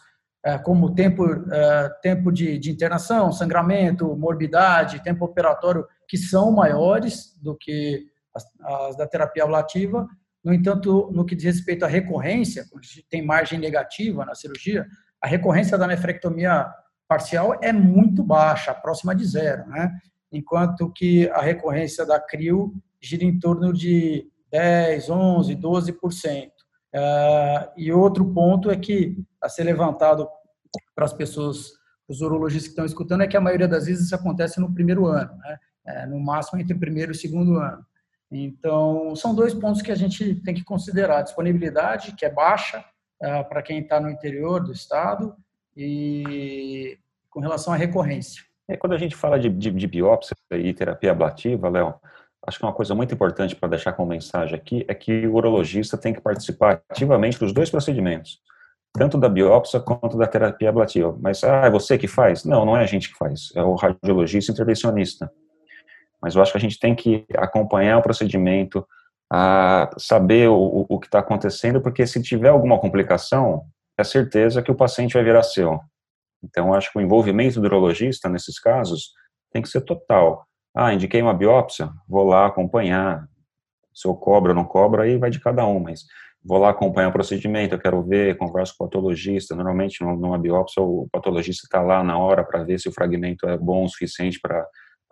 [0.59, 7.57] como tempo, é, tempo de, de, internação, sangramento, morbidade, tempo operatório, que são maiores do
[7.57, 10.07] que as, as, da terapia ablativa.
[10.44, 14.87] No entanto, no que diz respeito à recorrência, quando tem margem negativa na cirurgia,
[15.20, 16.66] a recorrência da nefrectomia
[17.09, 19.90] parcial é muito baixa, próxima de zero, né?
[20.31, 26.51] enquanto que a recorrência da CRIO gira em torno de 10, 11, 12%.
[26.94, 30.29] Uh, e outro ponto é que a ser levantado
[30.94, 31.72] para as pessoas,
[32.09, 35.07] os urologistas que estão escutando, é que a maioria das vezes isso acontece no primeiro
[35.07, 35.59] ano, né?
[35.87, 37.83] É, no máximo entre o primeiro e o segundo ano.
[38.31, 42.85] Então, são dois pontos que a gente tem que considerar: a disponibilidade, que é baixa
[43.22, 45.35] uh, para quem está no interior do estado,
[45.77, 46.98] e
[47.31, 48.42] com relação à recorrência.
[48.68, 51.94] É, quando a gente fala de, de, de biópsia e terapia ablativa, Léo,
[52.49, 55.99] acho que uma coisa muito importante para deixar como mensagem aqui é que o urologista
[55.99, 58.41] tem que participar ativamente dos dois procedimentos,
[58.95, 61.15] tanto da biópsia quanto da terapia ablativa.
[61.21, 62.45] Mas, ah, é você que faz?
[62.45, 65.31] Não, não é a gente que faz, é o radiologista intervencionista.
[66.23, 68.87] Mas eu acho que a gente tem que acompanhar o procedimento,
[69.31, 73.67] a saber o, o que está acontecendo, porque se tiver alguma complicação,
[73.99, 75.79] é certeza que o paciente vai virar seu.
[76.43, 79.13] Então, acho que o envolvimento do urologista nesses casos
[79.53, 80.48] tem que ser total.
[80.81, 83.27] Ah, indiquei uma biópsia, vou lá acompanhar.
[83.93, 86.05] Se eu cobro ou não cobro, aí vai de cada um, mas
[86.41, 89.57] vou lá acompanhar o procedimento, eu quero ver, converso com o patologista.
[89.57, 93.59] Normalmente, numa biópsia, o patologista está lá na hora para ver se o fragmento é
[93.59, 94.64] bom o suficiente para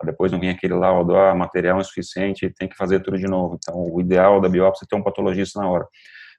[0.05, 3.57] depois não vir aquele laudo, ah, material é insuficiente, tem que fazer tudo de novo.
[3.61, 5.85] Então, o ideal da biópsia é ter um patologista na hora.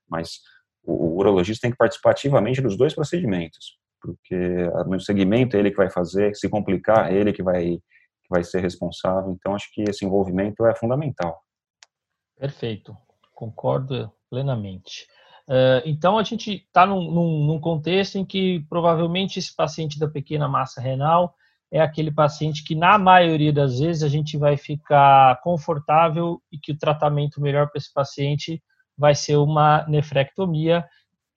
[0.09, 0.41] Mas
[0.83, 4.35] o, o urologista tem que participar ativamente dos dois procedimentos, porque
[4.87, 7.79] no segmento é ele que vai fazer, se complicar, é ele que vai
[8.29, 9.33] que vai ser responsável.
[9.33, 11.41] Então, acho que esse envolvimento é fundamental.
[12.37, 12.97] Perfeito,
[13.35, 15.07] concordo plenamente.
[15.49, 20.07] Uh, então, a gente está num, num, num, contexto em que provavelmente esse paciente da
[20.07, 21.35] pequena massa renal
[21.73, 26.73] é aquele paciente que, na maioria das vezes, a gente vai ficar confortável e que
[26.73, 28.63] o tratamento melhor para esse paciente
[28.97, 30.85] vai ser uma nefrectomia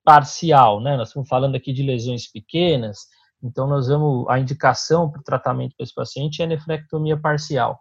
[0.04, 0.98] parcial, né?
[0.98, 3.08] Nós estamos falando aqui de lesões pequenas,
[3.44, 7.80] então, nós vamos, a indicação para o tratamento para esse paciente é nefrectomia parcial.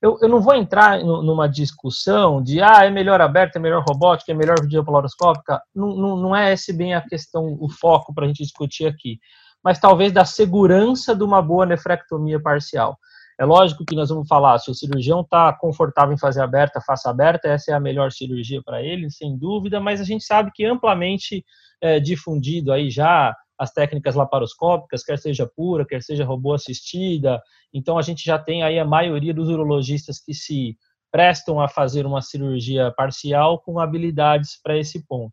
[0.00, 4.30] Eu, eu não vou entrar numa discussão de, ah, é melhor aberta, é melhor robótica,
[4.30, 5.60] é melhor videopolariscópica.
[5.74, 9.18] Não, não, não é esse bem a questão, o foco para a gente discutir aqui.
[9.62, 12.96] Mas talvez da segurança de uma boa nefrectomia parcial.
[13.40, 17.08] É lógico que nós vamos falar, se o cirurgião está confortável em fazer aberta, faça
[17.08, 20.64] aberta, essa é a melhor cirurgia para ele, sem dúvida, mas a gente sabe que
[20.64, 21.44] amplamente
[21.80, 27.42] é, difundido aí já as técnicas laparoscópicas, quer seja pura, quer seja robô assistida.
[27.74, 30.76] Então a gente já tem aí a maioria dos urologistas que se
[31.10, 35.32] prestam a fazer uma cirurgia parcial com habilidades para esse ponto.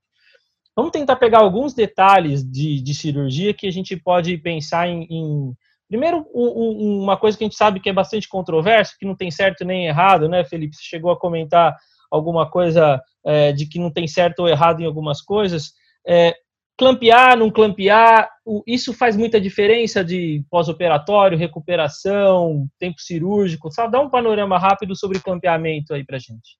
[0.76, 5.08] Vamos tentar pegar alguns detalhes de, de cirurgia que a gente pode pensar em.
[5.10, 5.54] em
[5.88, 9.32] primeiro, um, uma coisa que a gente sabe que é bastante controverso, que não tem
[9.32, 10.76] certo nem errado, né, Felipe?
[10.76, 11.78] Você chegou a comentar
[12.12, 15.74] alguma coisa é, de que não tem certo ou errado em algumas coisas.
[16.06, 16.36] É,
[16.78, 18.30] Clampear, não clampear,
[18.68, 23.72] isso faz muita diferença de pós-operatório, recuperação, tempo cirúrgico.
[23.72, 26.58] Só dá um panorama rápido sobre clampeamento aí para gente.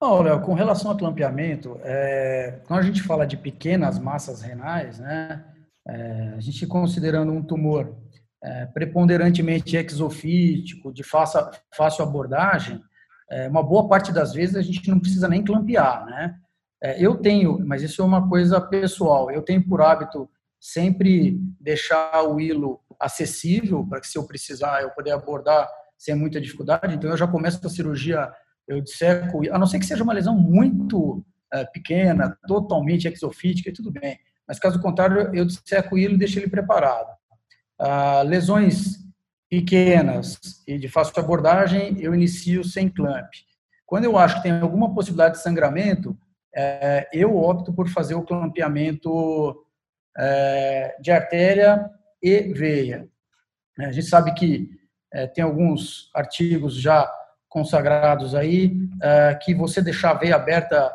[0.00, 4.98] Bom, Léo, com relação ao clampeamento, é, quando a gente fala de pequenas massas renais,
[4.98, 5.44] né,
[5.88, 7.96] é, a gente considerando um tumor
[8.42, 11.40] é, preponderantemente exofítico, de fácil,
[11.74, 12.80] fácil abordagem,
[13.30, 16.38] é, uma boa parte das vezes a gente não precisa nem clampear, né?
[16.82, 20.28] É, eu tenho, mas isso é uma coisa pessoal, eu tenho por hábito
[20.60, 26.40] sempre deixar o hilo acessível para que se eu precisar eu poder abordar sem muita
[26.40, 26.94] dificuldade.
[26.94, 28.30] Então eu já começo a cirurgia,
[28.66, 33.72] eu disseco, a não ser que seja uma lesão muito é, pequena, totalmente exofítica, e
[33.72, 34.18] tudo bem.
[34.46, 37.08] Mas caso contrário, eu disseco o hilo e deixo ele preparado.
[37.78, 38.98] Ah, lesões
[39.48, 43.28] pequenas e de fácil abordagem, eu inicio sem clamp.
[43.86, 46.16] Quando eu acho que tem alguma possibilidade de sangramento,
[46.54, 49.64] é, eu opto por fazer o clampeamento
[50.16, 51.88] é, de artéria
[52.22, 53.08] e veia.
[53.78, 54.68] É, a gente sabe que
[55.12, 57.10] é, tem alguns artigos já
[57.48, 60.92] consagrados aí é, que você deixar a veia aberta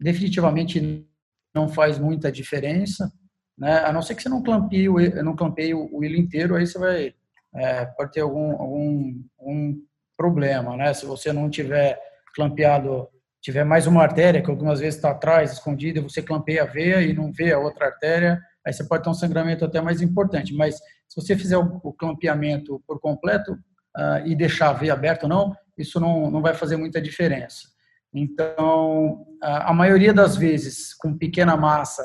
[0.00, 1.06] definitivamente
[1.54, 3.12] não faz muita diferença,
[3.56, 3.78] né?
[3.80, 4.88] A não ser que você não clampeie
[5.22, 7.14] não clampeie o hilo inteiro, aí você vai
[7.54, 9.82] é, pode ter algum, algum um
[10.16, 10.92] problema, né?
[10.92, 11.98] Se você não tiver
[12.34, 13.08] clampeado,
[13.48, 17.14] tiver mais uma artéria que algumas vezes está atrás, escondida, você clampeia a veia e
[17.14, 20.52] não vê a outra artéria, aí você pode ter um sangramento até mais importante.
[20.54, 20.74] Mas
[21.08, 25.56] se você fizer o, clampeamento por completo uh, e deixar a veia aberta ou não,
[25.78, 27.68] isso não, não vai fazer muita diferença.
[28.12, 32.04] Então, a maioria das vezes, com pequena massa,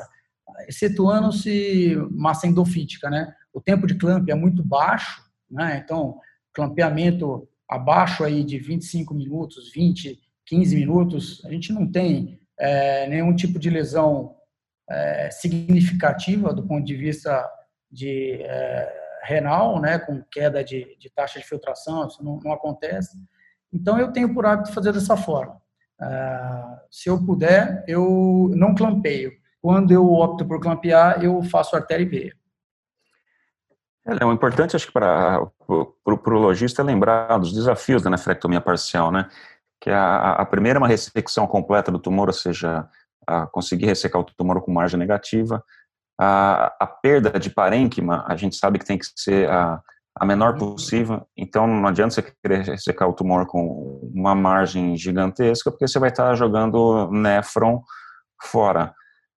[0.66, 3.34] excetuando-se massa endofítica, né?
[3.52, 5.82] O tempo de clamp é muito baixo, né?
[5.84, 6.18] Então,
[6.54, 13.34] clampeamento abaixo aí de 25 minutos, 20, 15 minutos, a gente não tem é, nenhum
[13.34, 14.36] tipo de lesão
[14.88, 17.48] é, significativa do ponto de vista
[17.90, 19.98] de é, renal, né?
[19.98, 23.16] Com queda de, de taxa de filtração, isso não, não acontece.
[23.72, 25.60] Então, eu tenho por hábito fazer dessa forma.
[26.00, 29.32] Uh, se eu puder, eu não clampeio.
[29.60, 32.36] Quando eu opto por clampear, eu faço artéria e veia.
[34.06, 39.28] É, importante, acho que para o logista é lembrar dos desafios da nefrectomia parcial, né?
[39.80, 42.88] Que a, a primeira é uma ressecção completa do tumor, ou seja,
[43.52, 45.62] conseguir ressecar o tumor com margem negativa.
[46.20, 49.80] A, a perda de parênquima, a gente sabe que tem que ser a,
[50.16, 50.74] a menor uhum.
[50.74, 51.26] possível.
[51.36, 56.10] Então, não adianta você querer secar o tumor com uma margem gigantesca, porque você vai
[56.10, 57.82] estar jogando néfron
[58.42, 58.94] fora.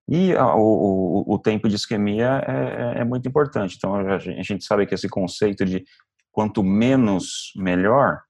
[0.10, 3.76] E a, o, o, tempo de isquemia é, é, é, muito importante.
[3.76, 5.84] Então, a gente sabe que esse conceito de
[6.32, 8.22] quanto menos, melhor,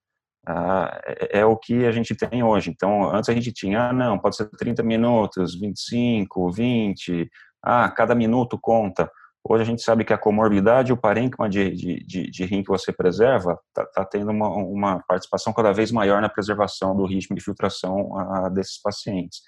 [0.47, 2.69] uh, é, é, o que a gente tem hoje.
[2.69, 7.29] Então, antes a gente tinha, ah, não, pode ser 30 minutos, 25, 20,
[7.63, 9.11] ah, cada minuto conta.
[9.49, 12.63] Hoje a gente sabe que a comorbidade e o parênquima de, de, de, de rim
[12.63, 17.05] que você preserva está tá tendo uma, uma, participação cada vez maior na preservação do
[17.05, 19.41] ritmo de filtração a, desses pacientes.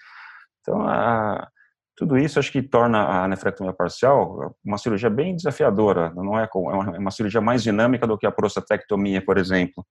[0.62, 1.46] Então, a,
[1.98, 6.96] tudo isso acho que torna a nefrectomia parcial uma cirurgia bem desafiadora, não é, é,
[6.96, 9.86] é uma cirurgia mais dinâmica do que a prostatectomia, por exemplo.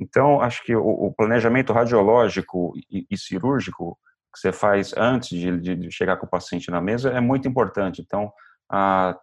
[0.00, 3.98] Então, acho que o, planejamento radiológico e, cirúrgico
[4.32, 5.30] que você faz antes
[5.60, 8.00] de, chegar com o paciente na mesa é muito importante.
[8.00, 8.32] Então,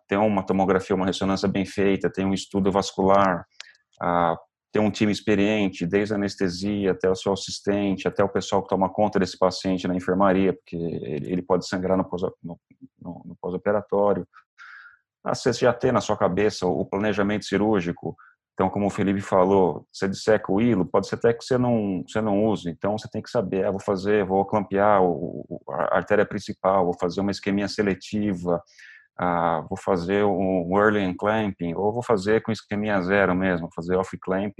[0.07, 3.45] ter uma tomografia, uma ressonância bem feita, ter um estudo vascular,
[4.73, 8.67] ter um time experiente, desde a anestesia até o seu assistente, até o pessoal que
[8.67, 12.05] toma conta desse paciente na enfermaria, porque ele pode sangrar no
[13.39, 14.27] pós-operatório.
[15.23, 18.17] Você já ter na sua cabeça o planejamento cirúrgico,
[18.55, 22.01] então, como o Felipe falou, você disseca o hilo, pode ser até que você não,
[22.07, 22.69] você não use.
[22.69, 25.01] Então, você tem que saber, ah, vou fazer, vou clampear
[25.69, 28.63] a artéria principal, vou fazer uma isquemia seletiva,
[29.19, 34.17] ah, vou fazer um early clamping, ou vou fazer com isquemia zero mesmo, fazer off
[34.19, 34.55] clamp,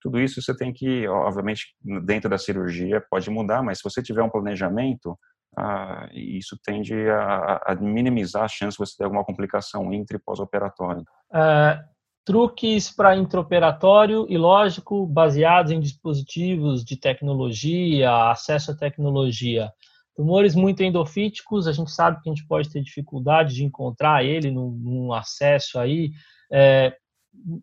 [0.00, 4.22] tudo isso você tem que, obviamente, dentro da cirurgia pode mudar, mas se você tiver
[4.22, 5.16] um planejamento,
[5.56, 10.20] ah, isso tende a, a, minimizar a chance de você ter alguma complicação intra e
[10.20, 11.02] pós-operatória.
[11.32, 11.97] Uh,
[12.28, 19.72] truques para intraoperatório e, lógico, baseados em dispositivos de tecnologia, acesso à tecnologia.
[20.14, 24.50] Tumores muito endofíticos, a gente sabe que a gente pode ter dificuldade de encontrar ele
[24.50, 26.10] num, num acesso aí.
[26.52, 26.94] É,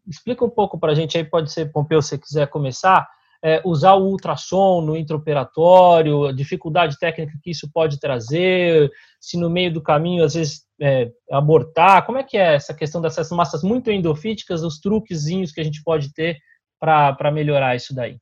[0.07, 3.07] explica um pouco para a gente aí, pode ser, Pompeu, se quiser começar,
[3.45, 9.51] é, usar o ultrassom no intraoperatório, a dificuldade técnica que isso pode trazer, se no
[9.51, 13.61] meio do caminho, às vezes, é, abortar, como é que é essa questão dessas massas
[13.61, 16.39] muito endofíticas, os truquezinhos que a gente pode ter
[16.79, 18.17] para melhorar isso daí?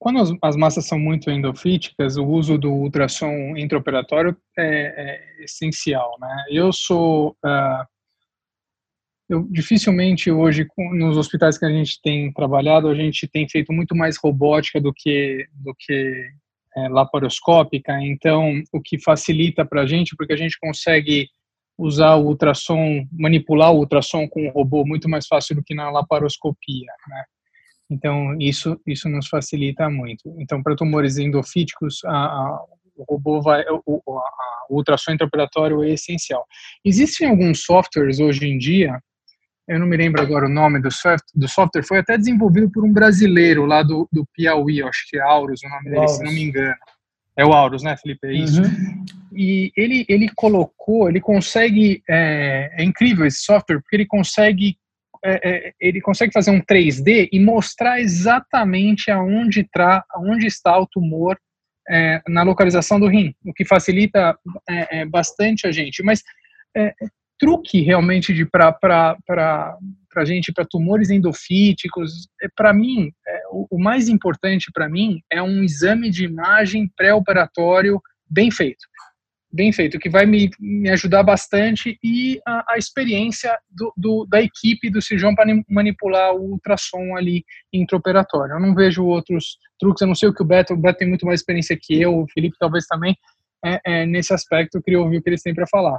[0.00, 6.16] Quando as, as, massas são muito endofíticas, o uso do ultrassom intraoperatório é, é essencial,
[6.18, 6.44] né?
[6.48, 7.84] Eu sou uh,
[9.28, 13.94] eu dificilmente hoje nos hospitais que a gente tem trabalhado a gente tem feito muito
[13.94, 16.28] mais robótica do que do que
[16.76, 21.28] é, laparoscópica então o que facilita para a gente porque a gente consegue
[21.76, 25.90] usar o ultrassom manipular o ultrassom com o robô muito mais fácil do que na
[25.90, 27.24] laparoscopia né
[27.90, 30.34] então, isso, isso nos facilita muito.
[30.38, 32.64] Então, para tumores endofíticos, a, a,
[32.96, 36.44] o robô vai, o, a, o ultrassom intraoperatório é essencial.
[36.84, 39.00] Existem alguns softwares hoje em dia,
[39.68, 42.84] eu não me lembro agora o nome do, soft, do software, foi até desenvolvido por
[42.84, 46.16] um brasileiro lá do, do Piauí, acho que é Aurus o nome dele, Aurus.
[46.16, 46.74] se não me engano.
[47.36, 48.26] É o Aurus, né, Felipe?
[48.26, 48.62] É isso.
[48.62, 49.04] Uhum.
[49.32, 54.76] E ele, ele colocou, ele consegue, é, é incrível esse software, porque ele consegue
[55.24, 60.86] é, é, ele consegue fazer um 3D e mostrar exatamente aonde, tra, aonde está o
[60.86, 61.36] tumor
[61.90, 64.38] é, na localização do rim, o que facilita
[64.68, 66.02] é, é, bastante a gente.
[66.02, 66.22] Mas
[67.38, 73.12] truque realmente de para para gente para tumores endofíticos, para mim
[73.50, 78.86] o, o mais importante para mim é um exame de imagem pré-operatório bem feito
[79.50, 84.42] bem feito, que vai me, me ajudar bastante e a, a experiência do, do, da
[84.42, 88.54] equipe do cirurgião para manipular o ultrassom ali intraoperatório.
[88.54, 91.08] Eu não vejo outros truques, eu não sei o que o Beto, o Beto tem
[91.08, 93.16] muito mais experiência que eu, o Felipe talvez também,
[93.64, 95.98] é, é, nesse aspecto eu queria ouvir o que eles têm para falar.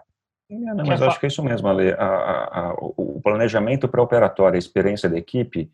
[0.49, 1.91] Não, mas eu acho que é isso mesmo, Ale.
[1.91, 5.69] A, a, a, o planejamento pré-operatório, a experiência da equipe,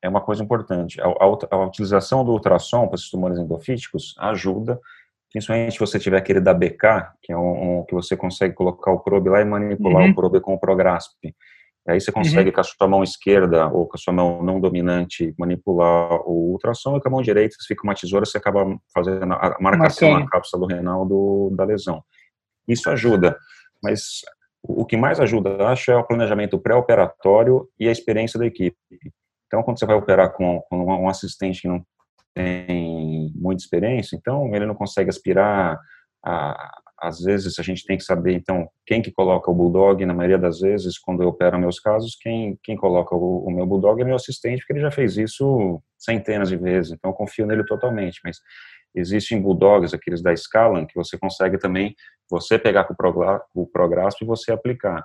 [0.00, 1.00] é uma coisa importante.
[1.00, 4.80] A, utilização do ultrassom para esses tumores endofíticos ajuda
[5.34, 8.92] principalmente se você tiver aquele da BK, que é um, um, que você consegue colocar
[8.92, 10.10] o probe lá e manipular uhum.
[10.10, 11.34] o probe com o Prograsp.
[11.88, 12.54] Aí você consegue uhum.
[12.54, 16.96] com a sua mão esquerda ou com a sua mão não dominante manipular o ultrassom
[16.96, 18.64] e com a mão direita, se fica uma tesoura, você acaba
[18.94, 22.00] fazendo a marcação na cápsula do renal do, da lesão.
[22.66, 23.36] Isso ajuda,
[23.82, 24.20] mas
[24.62, 28.76] o que mais ajuda, acho, é o planejamento pré-operatório e a experiência da equipe.
[29.46, 31.84] Então, quando você vai operar com, com um assistente que não
[32.34, 35.78] tem muita experiência, então ele não consegue aspirar.
[36.24, 40.14] A, às vezes a gente tem que saber, então, quem que coloca o bulldog, na
[40.14, 44.00] maioria das vezes, quando eu opero meus casos, quem, quem coloca o, o meu bulldog
[44.00, 47.64] é meu assistente, porque ele já fez isso centenas de vezes, então eu confio nele
[47.66, 48.38] totalmente, mas
[48.94, 51.94] existem bulldogs, aqueles da Scalan, que você consegue também,
[52.30, 52.94] você pegar com
[53.54, 55.04] o Prograsp e você aplicar.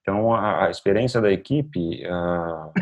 [0.00, 2.72] Então, a, a experiência da equipe uh,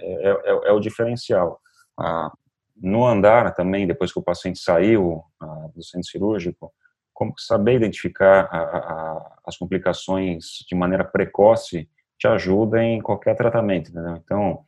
[0.00, 1.58] é, é, é, o diferencial.
[1.98, 2.30] Uh,
[2.76, 6.72] no andar também, depois que o paciente saiu uh, do centro cirúrgico,
[7.14, 11.88] como saber identificar a, a, as complicações de maneira precoce
[12.18, 14.16] te ajuda em qualquer tratamento, entendeu?
[14.16, 14.64] Então,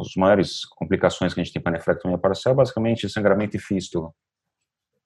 [0.00, 4.12] as maiores complicações que a gente tem para nefrectomia parcial é basicamente sangramento e fístula.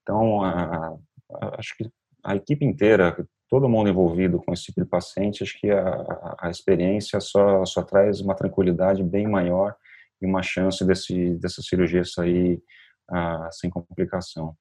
[0.09, 0.97] Então, a,
[1.59, 1.91] acho que
[2.25, 3.15] a equipe inteira,
[3.51, 7.83] todo mundo envolvido com esse tipo de paciente, acho que a, a experiência só, só
[7.83, 9.77] traz uma tranquilidade bem maior
[10.21, 12.63] e uma chance desse, dessa cirurgia sair
[13.53, 14.55] sem complicação.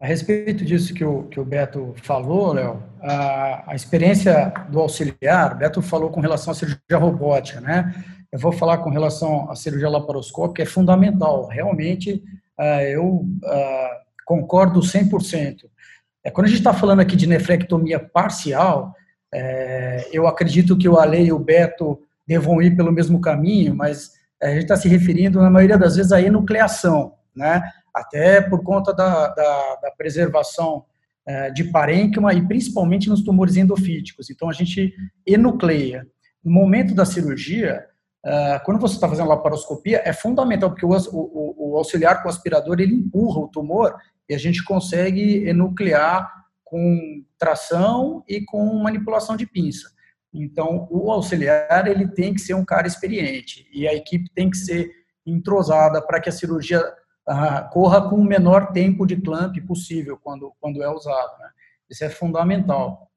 [0.00, 5.54] A respeito disso que o, que o Beto falou, Léo, a, a experiência do auxiliar,
[5.54, 7.94] o Beto falou com relação à cirurgia robótica, né?
[8.30, 11.46] Eu vou falar com relação à cirurgia laparoscópica, é fundamental.
[11.46, 12.22] Realmente,
[12.58, 15.62] ah, eu ah, concordo 100%.
[16.24, 18.92] É, quando a gente está falando aqui de nefrectomia parcial,
[19.32, 24.10] é, eu acredito que o Ale e o Beto devam ir pelo mesmo caminho, mas
[24.42, 27.62] a gente está se referindo, na maioria das vezes, à enucleação, né?
[27.94, 30.84] até por conta da, da, da preservação
[31.24, 34.28] é, de parênquima e principalmente nos tumores endofíticos.
[34.28, 34.92] Então, a gente
[35.24, 36.06] enucleia.
[36.44, 37.86] No momento da cirurgia,
[38.24, 42.30] é, quando você está fazendo laparoscopia, é fundamental, porque o, o, o auxiliar com o
[42.30, 43.94] aspirador, ele empurra o tumor
[44.28, 46.30] e a gente consegue enuclear
[46.64, 49.90] com tração e com manipulação de pinça.
[50.32, 54.56] Então, o auxiliar ele tem que ser um cara experiente e a equipe tem que
[54.56, 54.90] ser
[55.24, 56.82] entrosada para que a cirurgia
[57.26, 61.38] ah, corra com o menor tempo de clamp possível quando, quando é usado.
[61.38, 61.48] Né?
[61.88, 63.08] Isso é fundamental.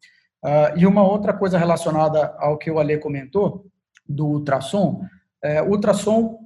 [0.43, 3.65] Ah, e uma outra coisa relacionada ao que o Ale comentou,
[4.07, 5.05] do ultrassom,
[5.43, 6.39] é, ultrassom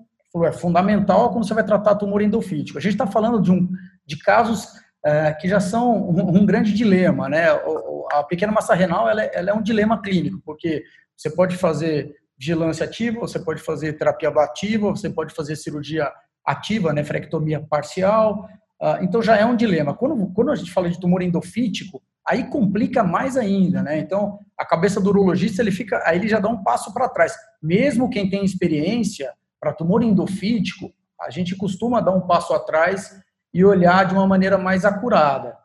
[0.43, 2.77] é fundamental quando você vai tratar tumor endofítico.
[2.77, 3.69] A gente está falando de, um,
[4.05, 4.67] de casos
[5.05, 7.47] é, que já são um, um, grande dilema, né?
[8.11, 10.83] a pequena massa renal ela é, ela é, um dilema clínico, porque
[11.15, 16.11] você pode fazer vigilância ativa, você pode fazer terapia ablativa, você pode fazer cirurgia
[16.45, 18.47] ativa, nefrectomia parcial,
[18.81, 19.93] uh, então já é um dilema.
[19.93, 23.99] Quando, quando a gente fala de tumor endofítico, aí complica mais ainda, né?
[23.99, 27.33] Então, a cabeça do urologista, ele fica, aí ele já dá um passo para trás.
[27.61, 30.91] Mesmo quem tem experiência para tumor endofítico,
[31.21, 33.21] a gente costuma dar um passo atrás
[33.53, 35.55] e olhar de uma maneira mais acurada.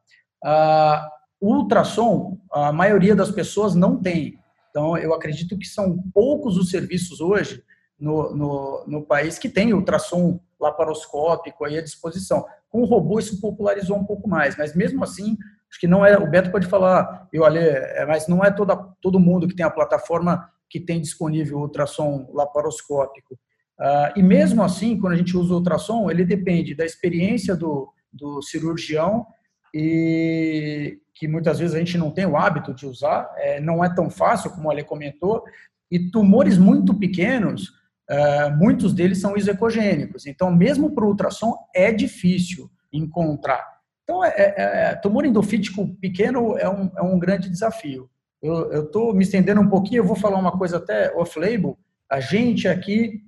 [1.41, 4.39] O ultrassom, a maioria das pessoas não tem.
[4.71, 7.63] Então, eu acredito que são poucos os serviços hoje
[7.99, 12.45] no, no, no país que tem ultrassom laparoscópico aí à disposição.
[12.69, 15.37] Com o robô isso popularizou um pouco mais, mas mesmo assim,
[15.71, 18.77] acho que não é, o Beto pode falar, eu ali, é, mas não é toda,
[19.01, 23.39] todo mundo que tem a plataforma que tem disponível ultrassom laparoscópico.
[23.79, 27.93] Uh, e mesmo assim, quando a gente usa o ultrassom, ele depende da experiência do,
[28.13, 29.27] do cirurgião
[29.73, 33.93] e que muitas vezes a gente não tem o hábito de usar, é, não é
[33.93, 35.45] tão fácil, como ele comentou,
[35.91, 37.73] e tumores muito pequenos,
[38.09, 43.65] é, muitos deles são isecogênicos, então mesmo para o ultrassom é difícil encontrar.
[44.03, 48.09] Então, é, é, é tumor endofítico pequeno é um, é um grande desafio.
[48.41, 51.77] Eu estou me estendendo um pouquinho, eu vou falar uma coisa até off-label,
[52.09, 53.21] A gente aqui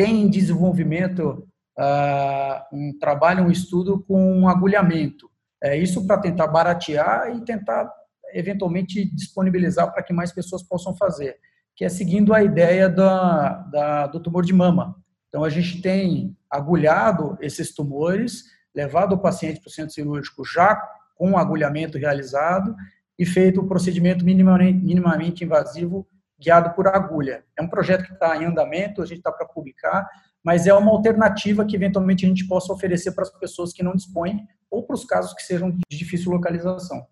[0.00, 1.46] tem em desenvolvimento
[1.78, 5.30] uh, um trabalho, um estudo com um agulhamento.
[5.62, 7.86] É, isso para tentar baratear e tentar,
[8.32, 11.36] eventualmente, disponibilizar para que mais pessoas possam fazer,
[11.76, 14.96] que é seguindo a ideia da, da, do tumor de mama.
[15.28, 18.44] Então, a gente tem agulhado esses tumores,
[18.74, 20.80] levado o paciente para o centro cirúrgico já
[21.14, 22.74] com o agulhamento realizado
[23.18, 26.08] e feito o procedimento minimamente, minimamente invasivo
[26.40, 27.44] guiado por agulha.
[27.56, 30.08] É um projeto que está em andamento, a gente está para publicar,
[30.42, 33.94] mas é uma alternativa que eventualmente a gente possa oferecer para as pessoas que não
[33.94, 37.06] dispõem ou para os casos que sejam de difícil localização.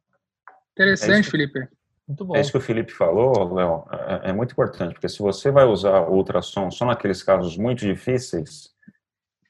[0.73, 1.69] Interessante, é Felipe.
[2.07, 2.35] Muito bom.
[2.35, 3.85] É isso que o Felipe falou, Léo,
[4.25, 7.81] é, é muito importante, porque se você vai usar o ultrassom só naqueles casos muito
[7.81, 8.71] difíceis,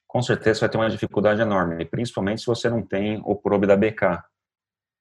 [0.09, 3.77] com certeza vai ter uma dificuldade enorme, principalmente se você não tem o probe da
[3.77, 4.25] BK,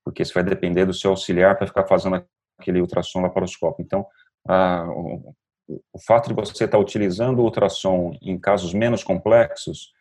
[0.03, 2.23] porque isso vai depender do seu auxiliar para ficar fazendo
[2.59, 3.83] aquele ultrassom laparoscópio.
[3.83, 4.05] Então,
[4.47, 5.33] o,
[5.67, 9.91] o, fato de você estar utilizando o ultrassom em casos menos complexos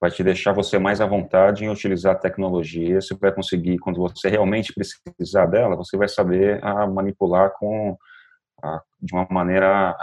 [0.00, 3.00] vai te deixar você mais à vontade em utilizar a tecnologia.
[3.00, 6.60] Você vai conseguir, quando você realmente precisar dela, você vai saber
[6.92, 7.96] manipular com
[9.00, 9.96] de uma maneira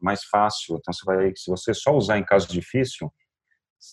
[0.00, 0.76] mais fácil.
[0.76, 3.12] Então, você vai, se você só usar em caso difícil,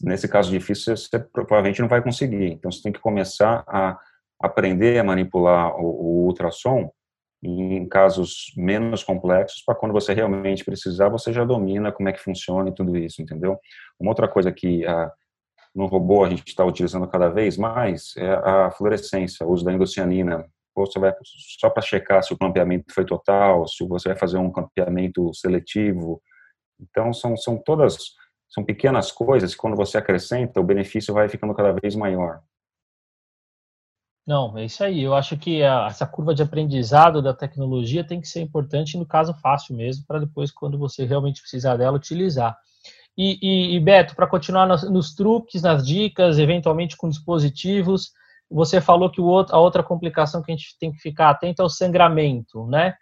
[0.02, 2.54] nesse caso difícil você provavelmente não vai conseguir.
[2.54, 4.00] Então, você tem que começar a
[4.42, 6.92] aprender a manipular o, o ultrassom
[7.46, 12.20] em casos menos complexos, para quando você realmente precisar, você já domina como é que
[12.20, 13.58] funciona e tudo isso, entendeu?
[14.00, 14.84] Uma outra coisa que
[15.74, 19.74] no robô a gente está utilizando cada vez mais é a fluorescência, o uso da
[19.74, 20.46] endocianina.
[20.76, 21.14] Você vai
[21.60, 26.22] só para checar se o clampeamento foi total, se você vai fazer um clampeamento seletivo.
[26.80, 27.98] Então são são todas
[28.50, 32.42] são pequenas coisas que quando você acrescenta, o benefício vai ficando cada vez maior.
[34.26, 35.04] Não, é isso aí.
[35.04, 39.06] Eu acho que a, essa curva de aprendizado da tecnologia tem que ser importante no
[39.06, 42.58] caso fácil mesmo, para depois, quando você realmente precisar dela, utilizar.
[43.18, 48.12] E, e, e Beto, para continuar nos, nos, truques, nas dicas, eventualmente com dispositivos,
[48.50, 51.66] você falou que outro, a outra complicação que a gente tem que ficar atento é
[51.66, 52.96] o sangramento, né?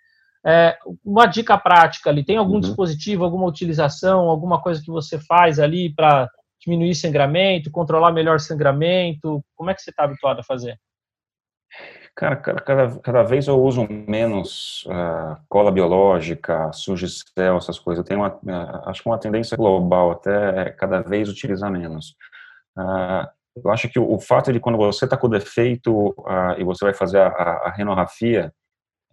[0.45, 2.59] É, uma dica prática ali, tem algum uhum.
[2.59, 9.41] dispositivo, alguma utilização, alguma coisa que você faz ali para diminuir sangramento, controlar melhor sangramento?
[9.55, 10.77] Como é que você está habituado a fazer?
[12.15, 18.03] Cara, cada, cada vez eu uso menos uh, cola biológica, surgicel, essas coisas.
[18.03, 22.15] Eu tenho uma, uh, acho que uma tendência global até cada vez utilizar menos.
[22.77, 26.15] Uh, eu acho que o, o, fato de quando você está com defeito
[26.57, 28.53] e você vai fazer a, a, a, renorrafia,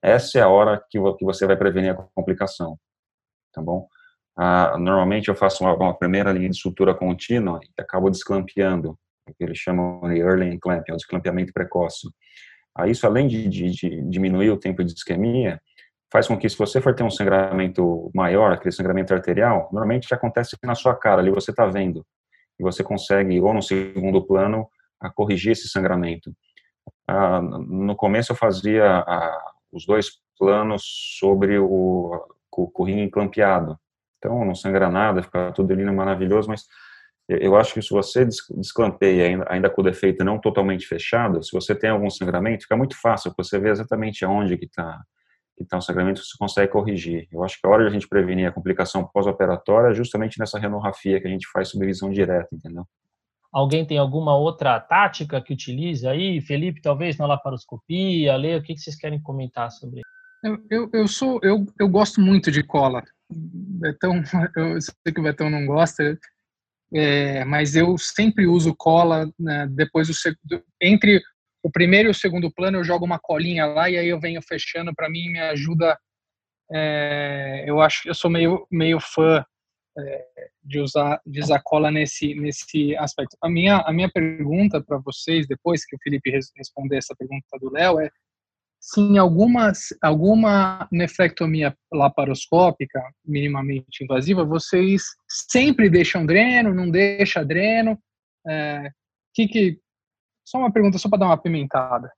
[0.03, 2.79] essa é a hora que, que você vai prevenir a complicação,
[3.53, 3.87] tá bom?
[4.79, 8.99] normalmente eu faço uma, uma, primeira linha de sutura contínua e acabo desclampeando,
[9.37, 12.09] que eles chamam de early enclamping, é o desclampeamento precoce.
[12.87, 15.61] Isso, além de, de, de, diminuir o tempo de isquemia,
[16.13, 20.57] faz com que se você for ter um sangramento maior, aquele sangramento arterial, normalmente acontece
[20.63, 22.05] na sua cara, ali você está vendo,
[22.59, 24.69] e você consegue, ou no segundo plano,
[25.01, 26.33] a corrigir esse sangramento.
[27.09, 30.83] Ah, no começo eu fazia ah, os dois planos
[31.19, 33.79] sobre o, o, o rim enclampeado,
[34.19, 36.67] então não sangra nada, fica tudo lindo, maravilhoso, mas
[37.41, 41.53] eu acho que se você desclampeia ainda, ainda com o defeito não totalmente fechado, se
[41.53, 45.01] você tem algum sangramento, fica muito fácil, você vê exatamente aonde que está
[45.57, 47.29] que tá o sangramento, você consegue corrigir.
[47.31, 50.59] Eu acho que a hora de a gente prevenir a complicação pós-operatória é justamente nessa
[50.59, 52.87] renorrafia que a gente faz supervisão direta, entendeu?
[53.53, 56.41] Alguém tem alguma outra tática que utiliza aí?
[56.41, 60.01] Felipe, talvez na laparoscopia, Lê, o que, que vocês querem comentar sobre
[60.43, 63.03] eu, eu, eu sou eu, eu gosto muito de cola.
[63.31, 64.23] Betão,
[64.57, 66.19] eu sei que o Betão não gosta,
[66.93, 70.15] é, mas eu sempre uso cola né, depois do
[70.81, 71.23] entre
[71.63, 74.41] o primeiro e o segundo plano eu jogo uma colinha lá e aí eu venho
[74.43, 75.99] fechando para mim me ajuda
[76.73, 79.45] é, eu acho eu sou meio meio fã
[79.99, 80.27] é,
[80.63, 83.37] de usar de usar cola nesse nesse aspecto.
[83.43, 87.73] A minha a minha pergunta para vocês depois que o Felipe responder essa pergunta do
[87.73, 88.11] Léo é
[88.81, 89.73] se alguma,
[90.03, 98.01] alguma nefrectomia laparoscópica minimamente invasiva, vocês sempre deixam dreno, não deixa dreno?
[98.49, 98.91] É,
[99.35, 99.81] que que,
[100.45, 102.11] só uma pergunta, só para dar uma pimentada.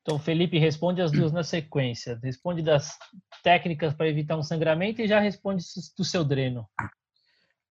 [0.00, 2.18] Então, Felipe responde as duas na sequência.
[2.22, 2.96] Responde das
[3.42, 5.62] técnicas para evitar um sangramento e já responde
[5.96, 6.66] do seu dreno.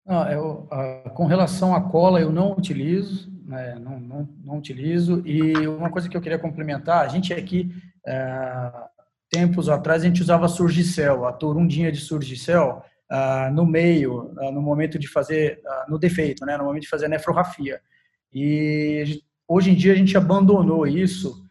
[0.05, 5.21] Não, eu, uh, com relação à cola, eu não utilizo, né, não, não, não, utilizo.
[5.25, 7.71] E uma coisa que eu queria complementar, a gente aqui,
[8.07, 8.89] uh,
[9.29, 14.97] tempos atrás, a gente usava surgicel, a turundinha de surgicel, uh, no meio, no momento
[14.97, 17.79] de fazer, no defeito, né, no momento de fazer a nefrorrafia.
[18.33, 21.43] E hoje em dia a gente abandonou isso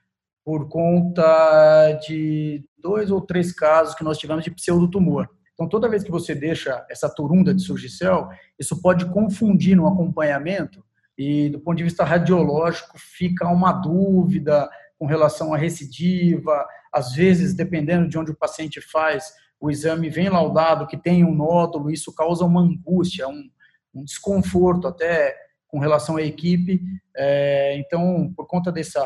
[0.45, 5.29] por conta de dois ou três casos que nós tivemos de pseudotumor.
[5.59, 10.85] Então, toda vez que você deixa essa turunda de surgicel, isso pode confundir no acompanhamento
[11.19, 16.65] e, do ponto de vista radiológico, fica uma dúvida com relação à recidiva.
[16.93, 21.35] Às vezes, dependendo de onde o paciente faz, o exame vem laudado que tem um
[21.35, 23.51] nódulo, isso causa uma angústia, um,
[23.93, 25.37] um desconforto até
[25.67, 26.81] com relação à equipe.
[27.17, 29.05] É, então, por conta dessa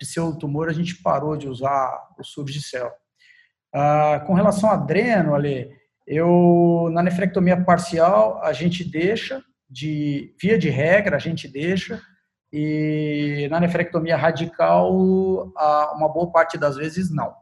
[0.00, 2.90] pseudotumor, a gente parou de usar o surgicel.
[3.72, 5.70] Ah, com relação a dreno, Ale,
[6.06, 12.02] eu na nefrectomia parcial a gente deixa de via de regra a gente deixa
[12.52, 17.32] e na nefrectomia radical uma boa parte das vezes não.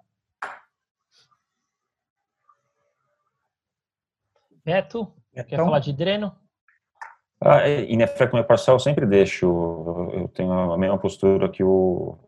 [4.62, 6.36] Beto, quer então, falar de dreno?
[7.40, 9.46] Ah, e nefrectomia parcial eu sempre deixo,
[10.12, 12.18] eu tenho a mesma postura que o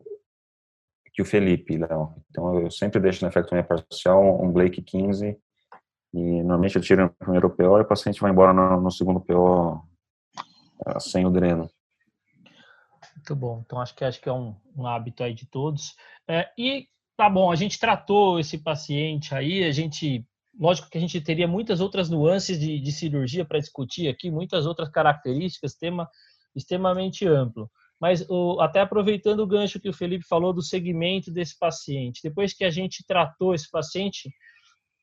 [1.13, 2.15] que o Felipe, Léo.
[2.29, 5.37] Então eu sempre deixo nefrectomia parcial um Blake 15
[6.13, 9.19] e normalmente eu tiro no primeiro PO e o paciente vai embora no, no segundo
[9.19, 9.81] PO
[10.85, 11.69] ah, sem o dreno.
[13.15, 13.61] Muito bom.
[13.65, 15.95] Então acho que acho que é um, um hábito aí de todos.
[16.27, 20.25] É, e tá bom, a gente tratou esse paciente aí, a gente
[20.59, 24.65] lógico que a gente teria muitas outras nuances de, de cirurgia para discutir aqui, muitas
[24.65, 26.09] outras características, tema
[26.55, 27.69] extremamente amplo.
[28.01, 32.51] Mas o, até aproveitando o gancho que o Felipe falou do segmento desse paciente, depois
[32.51, 34.27] que a gente tratou esse paciente,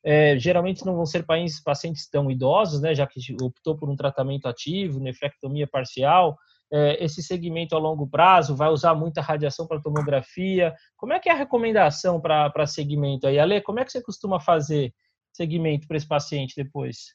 [0.04, 1.24] é, geralmente não vão ser
[1.64, 6.36] pacientes, tão idosos, né, já que optou por um tratamento ativo, nefrectomia parcial.
[6.72, 10.74] É, esse segmento a longo prazo vai usar muita radiação para tomografia.
[10.96, 13.38] Como é que é a recomendação para segmento aí?
[13.38, 14.92] Ale, como é que você costuma fazer
[15.32, 17.14] segmento para esse paciente depois?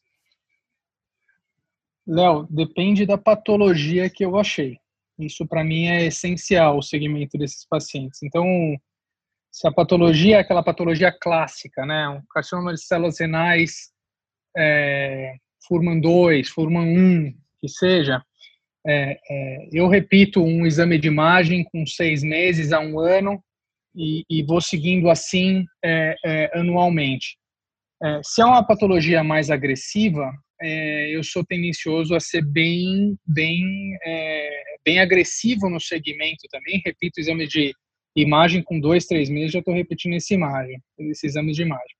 [2.07, 4.77] Léo, depende da patologia que eu achei.
[5.19, 8.21] Isso para mim é essencial, o segmento desses pacientes.
[8.23, 8.45] Então,
[9.51, 13.91] se a patologia é aquela patologia clássica, né, um carcinoma de células renais,
[14.57, 15.35] é,
[15.67, 16.97] Furman 2, Furman
[17.27, 18.21] 1, que seja,
[18.85, 23.41] é, é, eu repito um exame de imagem com seis meses a um ano
[23.95, 27.37] e, e vou seguindo assim é, é, anualmente.
[28.01, 33.97] É, se é uma patologia mais agressiva, é, eu sou tendencioso a ser bem, bem,
[34.03, 36.81] é, bem agressivo no segmento também.
[36.85, 37.73] Repito exame de
[38.15, 41.95] imagem com dois, três meses, já estou repetindo essa imagem, esses exames de imagem.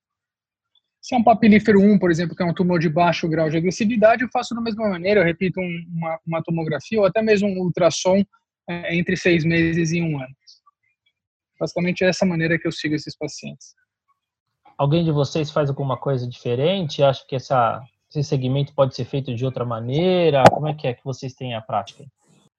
[1.01, 3.58] Se é um papilífero 1, por exemplo, que é um tumor de baixo grau de
[3.58, 7.49] agressividade, eu faço da mesma maneira, eu repito um, uma, uma, tomografia ou até mesmo
[7.49, 8.24] um ultrassom
[8.70, 10.34] é, entre seis meses e um ano.
[11.60, 13.76] Basicamente é essa maneira que eu sigo esses pacientes.
[14.78, 17.04] Alguém de vocês faz alguma coisa diferente?
[17.04, 17.82] Acho que essa,
[18.20, 20.43] esse segmento pode ser feito de outra maneira?
[20.49, 22.05] Como é que é que vocês têm a prática?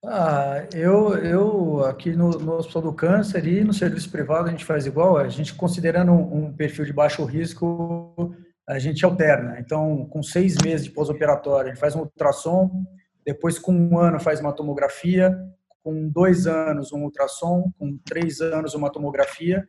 [0.04, 4.64] Ah, eu, eu aqui no, no Hospital do Câncer e no serviço privado a gente
[4.64, 5.16] faz igual.
[5.16, 8.34] A gente considerando um, um perfil de baixo risco,
[8.68, 9.58] a gente alterna.
[9.58, 12.84] Então, com seis meses de pós-operatório, a gente faz um ultrassom.
[13.24, 15.34] Depois, com um ano, faz uma tomografia.
[15.82, 17.72] Com dois anos, um ultrassom.
[17.78, 19.64] Com três anos, uma tomografia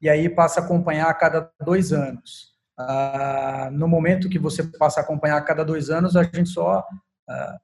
[0.00, 2.55] e aí passa a acompanhar a cada dois anos.
[2.78, 6.84] Ah, no momento que você passa a acompanhar a cada dois anos, a gente só
[7.28, 7.58] ah,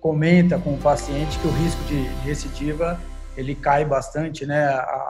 [0.00, 2.98] comenta com o paciente que o risco de recidiva
[3.36, 4.68] ele cai bastante, né,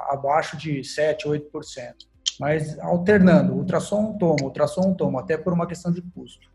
[0.09, 1.95] abaixo de 7, 8%.
[2.39, 6.51] Mas alternando, ultrassom toma, ultrassom toma, até por uma questão de custo.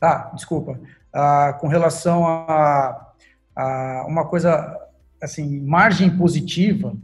[0.00, 0.78] Ah, desculpa.
[1.12, 3.12] Ah, com relação a,
[3.56, 4.76] a uma coisa
[5.22, 6.94] assim, margem positiva,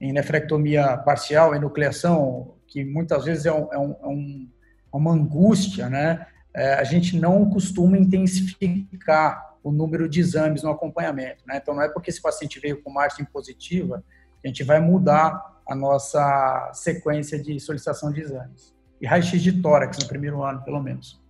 [0.00, 4.50] em nefrectomia parcial, enucleação, que muitas vezes é, um, é, um,
[4.92, 6.26] é uma angústia, né?
[6.52, 11.60] É, a gente não costuma intensificar o número de exames no acompanhamento, né?
[11.62, 14.02] Então, não é porque esse paciente veio com margem positiva
[14.42, 18.74] que a gente vai mudar a nossa sequência de solicitação de exames.
[19.00, 21.22] E raio-x de tórax no primeiro ano, pelo menos.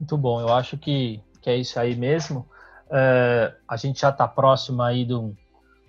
[0.00, 2.48] Muito bom, eu acho que, que é isso aí mesmo.
[2.90, 5.36] É, a gente já está próximo aí do,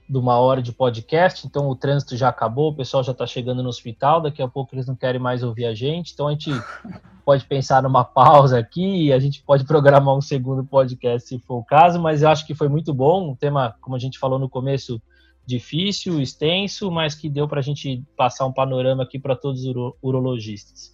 [0.08, 3.64] de uma hora de podcast, então o trânsito já acabou, o pessoal já está chegando
[3.64, 6.52] no hospital, daqui a pouco eles não querem mais ouvir a gente, então a gente
[7.26, 11.64] pode pensar numa pausa aqui, a gente pode programar um segundo podcast se for o
[11.64, 14.48] caso, mas eu acho que foi muito bom, um tema, como a gente falou no
[14.48, 15.02] começo,
[15.44, 19.68] difícil, extenso, mas que deu para a gente passar um panorama aqui para todos os
[19.68, 20.94] uro urologistas.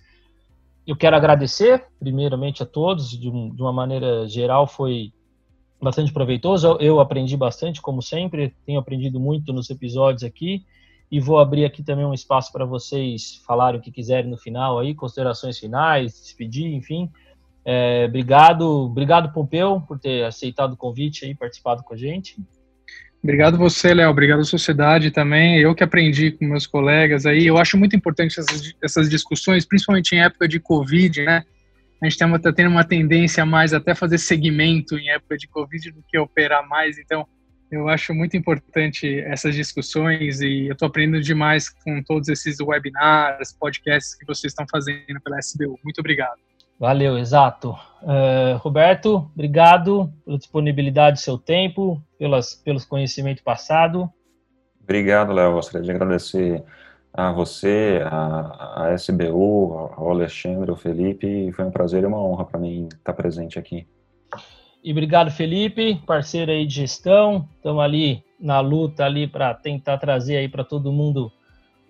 [0.88, 5.14] Eu quero agradecer, primeiramente, a todos, de, um, de uma maneira geral, foi
[5.82, 6.78] bastante proveitoso.
[6.80, 10.64] Eu aprendi bastante, como sempre, tenho aprendido muito nos episódios aqui.
[11.12, 14.80] E vou abrir aqui também um espaço para vocês falarem o que quiserem no final
[14.80, 17.10] aí, considerações finais, despedir, enfim.
[17.66, 22.38] É, obrigado, obrigado Pompeu por ter aceitado o convite aí, participado com a gente.
[23.24, 24.10] Obrigado você, Léo.
[24.10, 25.60] Obrigado sociedade também.
[25.60, 27.46] Eu que aprendi com meus colegas aí.
[27.46, 31.44] Eu acho muito importante essas, essas discussões, principalmente em época de Covid, né?
[32.02, 36.04] A gente está tendo uma tendência mais até fazer segmento em época de Covid do
[36.08, 36.98] que operar mais.
[36.98, 37.28] Então,
[37.72, 43.54] eu acho muito importante essas discussões e eu estou aprendendo demais com todos esses webinars,
[43.54, 45.80] podcasts que vocês estão fazendo pela SBU.
[45.84, 46.40] Muito obrigado.
[46.80, 47.78] Valeu, exato.
[48.02, 54.10] Uh, Roberto, obrigado pela disponibilidade do seu tempo, pelas, pelos conhecimentos passados.
[54.82, 55.54] Obrigado, Léo.
[55.54, 56.64] Gostaria de agradecer
[57.14, 61.52] a você, a, a SBU, ao Alexandre, ao Felipe.
[61.52, 63.88] Foi um prazer e uma honra para mim estar presente aqui.
[64.84, 67.48] E obrigado, Felipe, parceiro aí de gestão.
[67.56, 71.32] Estamos ali na luta ali para tentar trazer aí para todo mundo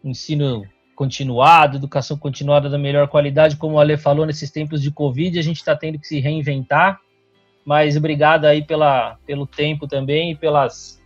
[0.04, 0.64] ensino
[0.96, 5.42] continuado, educação continuada da melhor qualidade, como o Ale falou, nesses tempos de Covid, a
[5.42, 7.00] gente está tendo que se reinventar,
[7.66, 11.02] mas obrigado aí pela, pelo tempo também e pelas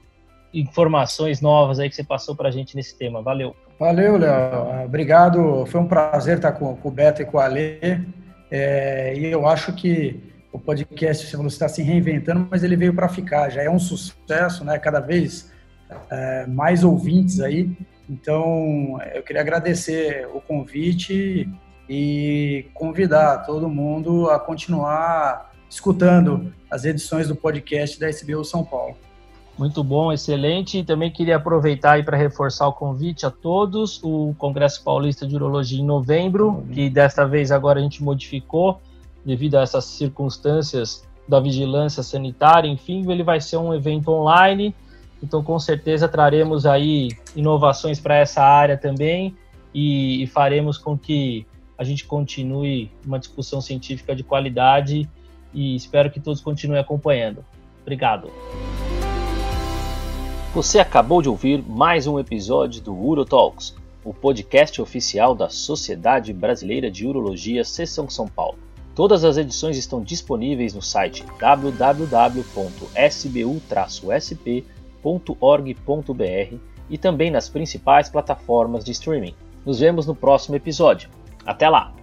[0.53, 3.21] informações novas aí que você passou para a gente nesse tema.
[3.21, 3.55] Valeu.
[3.79, 4.85] Valeu, Léo.
[4.85, 5.65] Obrigado.
[5.65, 8.07] Foi um prazer estar com, com o Beto e com o Ale.
[8.49, 13.49] É, e eu acho que o podcast está se reinventando, mas ele veio para ficar.
[13.49, 14.79] Já é um sucesso, né?
[14.79, 15.51] Cada vez
[16.09, 17.69] é, mais ouvintes aí.
[18.09, 21.49] Então, eu queria agradecer o convite
[21.89, 28.95] e convidar todo mundo a continuar escutando as edições do podcast da SBU São Paulo.
[29.57, 30.79] Muito bom, excelente.
[30.79, 34.01] E também queria aproveitar para reforçar o convite a todos.
[34.03, 38.81] O Congresso Paulista de Urologia em novembro, que desta vez agora a gente modificou
[39.23, 44.75] devido a essas circunstâncias da vigilância sanitária, enfim, ele vai ser um evento online
[45.25, 49.35] então, com certeza, traremos aí inovações para essa área também
[49.73, 51.45] e, e, faremos com que
[51.77, 55.09] a gente continue uma discussão científica de qualidade
[55.53, 57.43] e espero que todos continuem acompanhando.
[57.81, 58.29] Obrigado.
[60.55, 66.89] Você acabou de ouvir mais um episódio do UroTalks, o podcast oficial da Sociedade Brasileira
[66.89, 68.57] de Urologia Seção São Paulo.
[68.95, 72.05] Todas as edições estão disponíveis no site www.sbu-sp.com
[75.05, 76.57] www.org.br
[76.89, 79.35] e também nas principais plataformas de streaming.
[79.63, 81.09] Nos vemos no próximo episódio.
[81.45, 81.93] Até lá!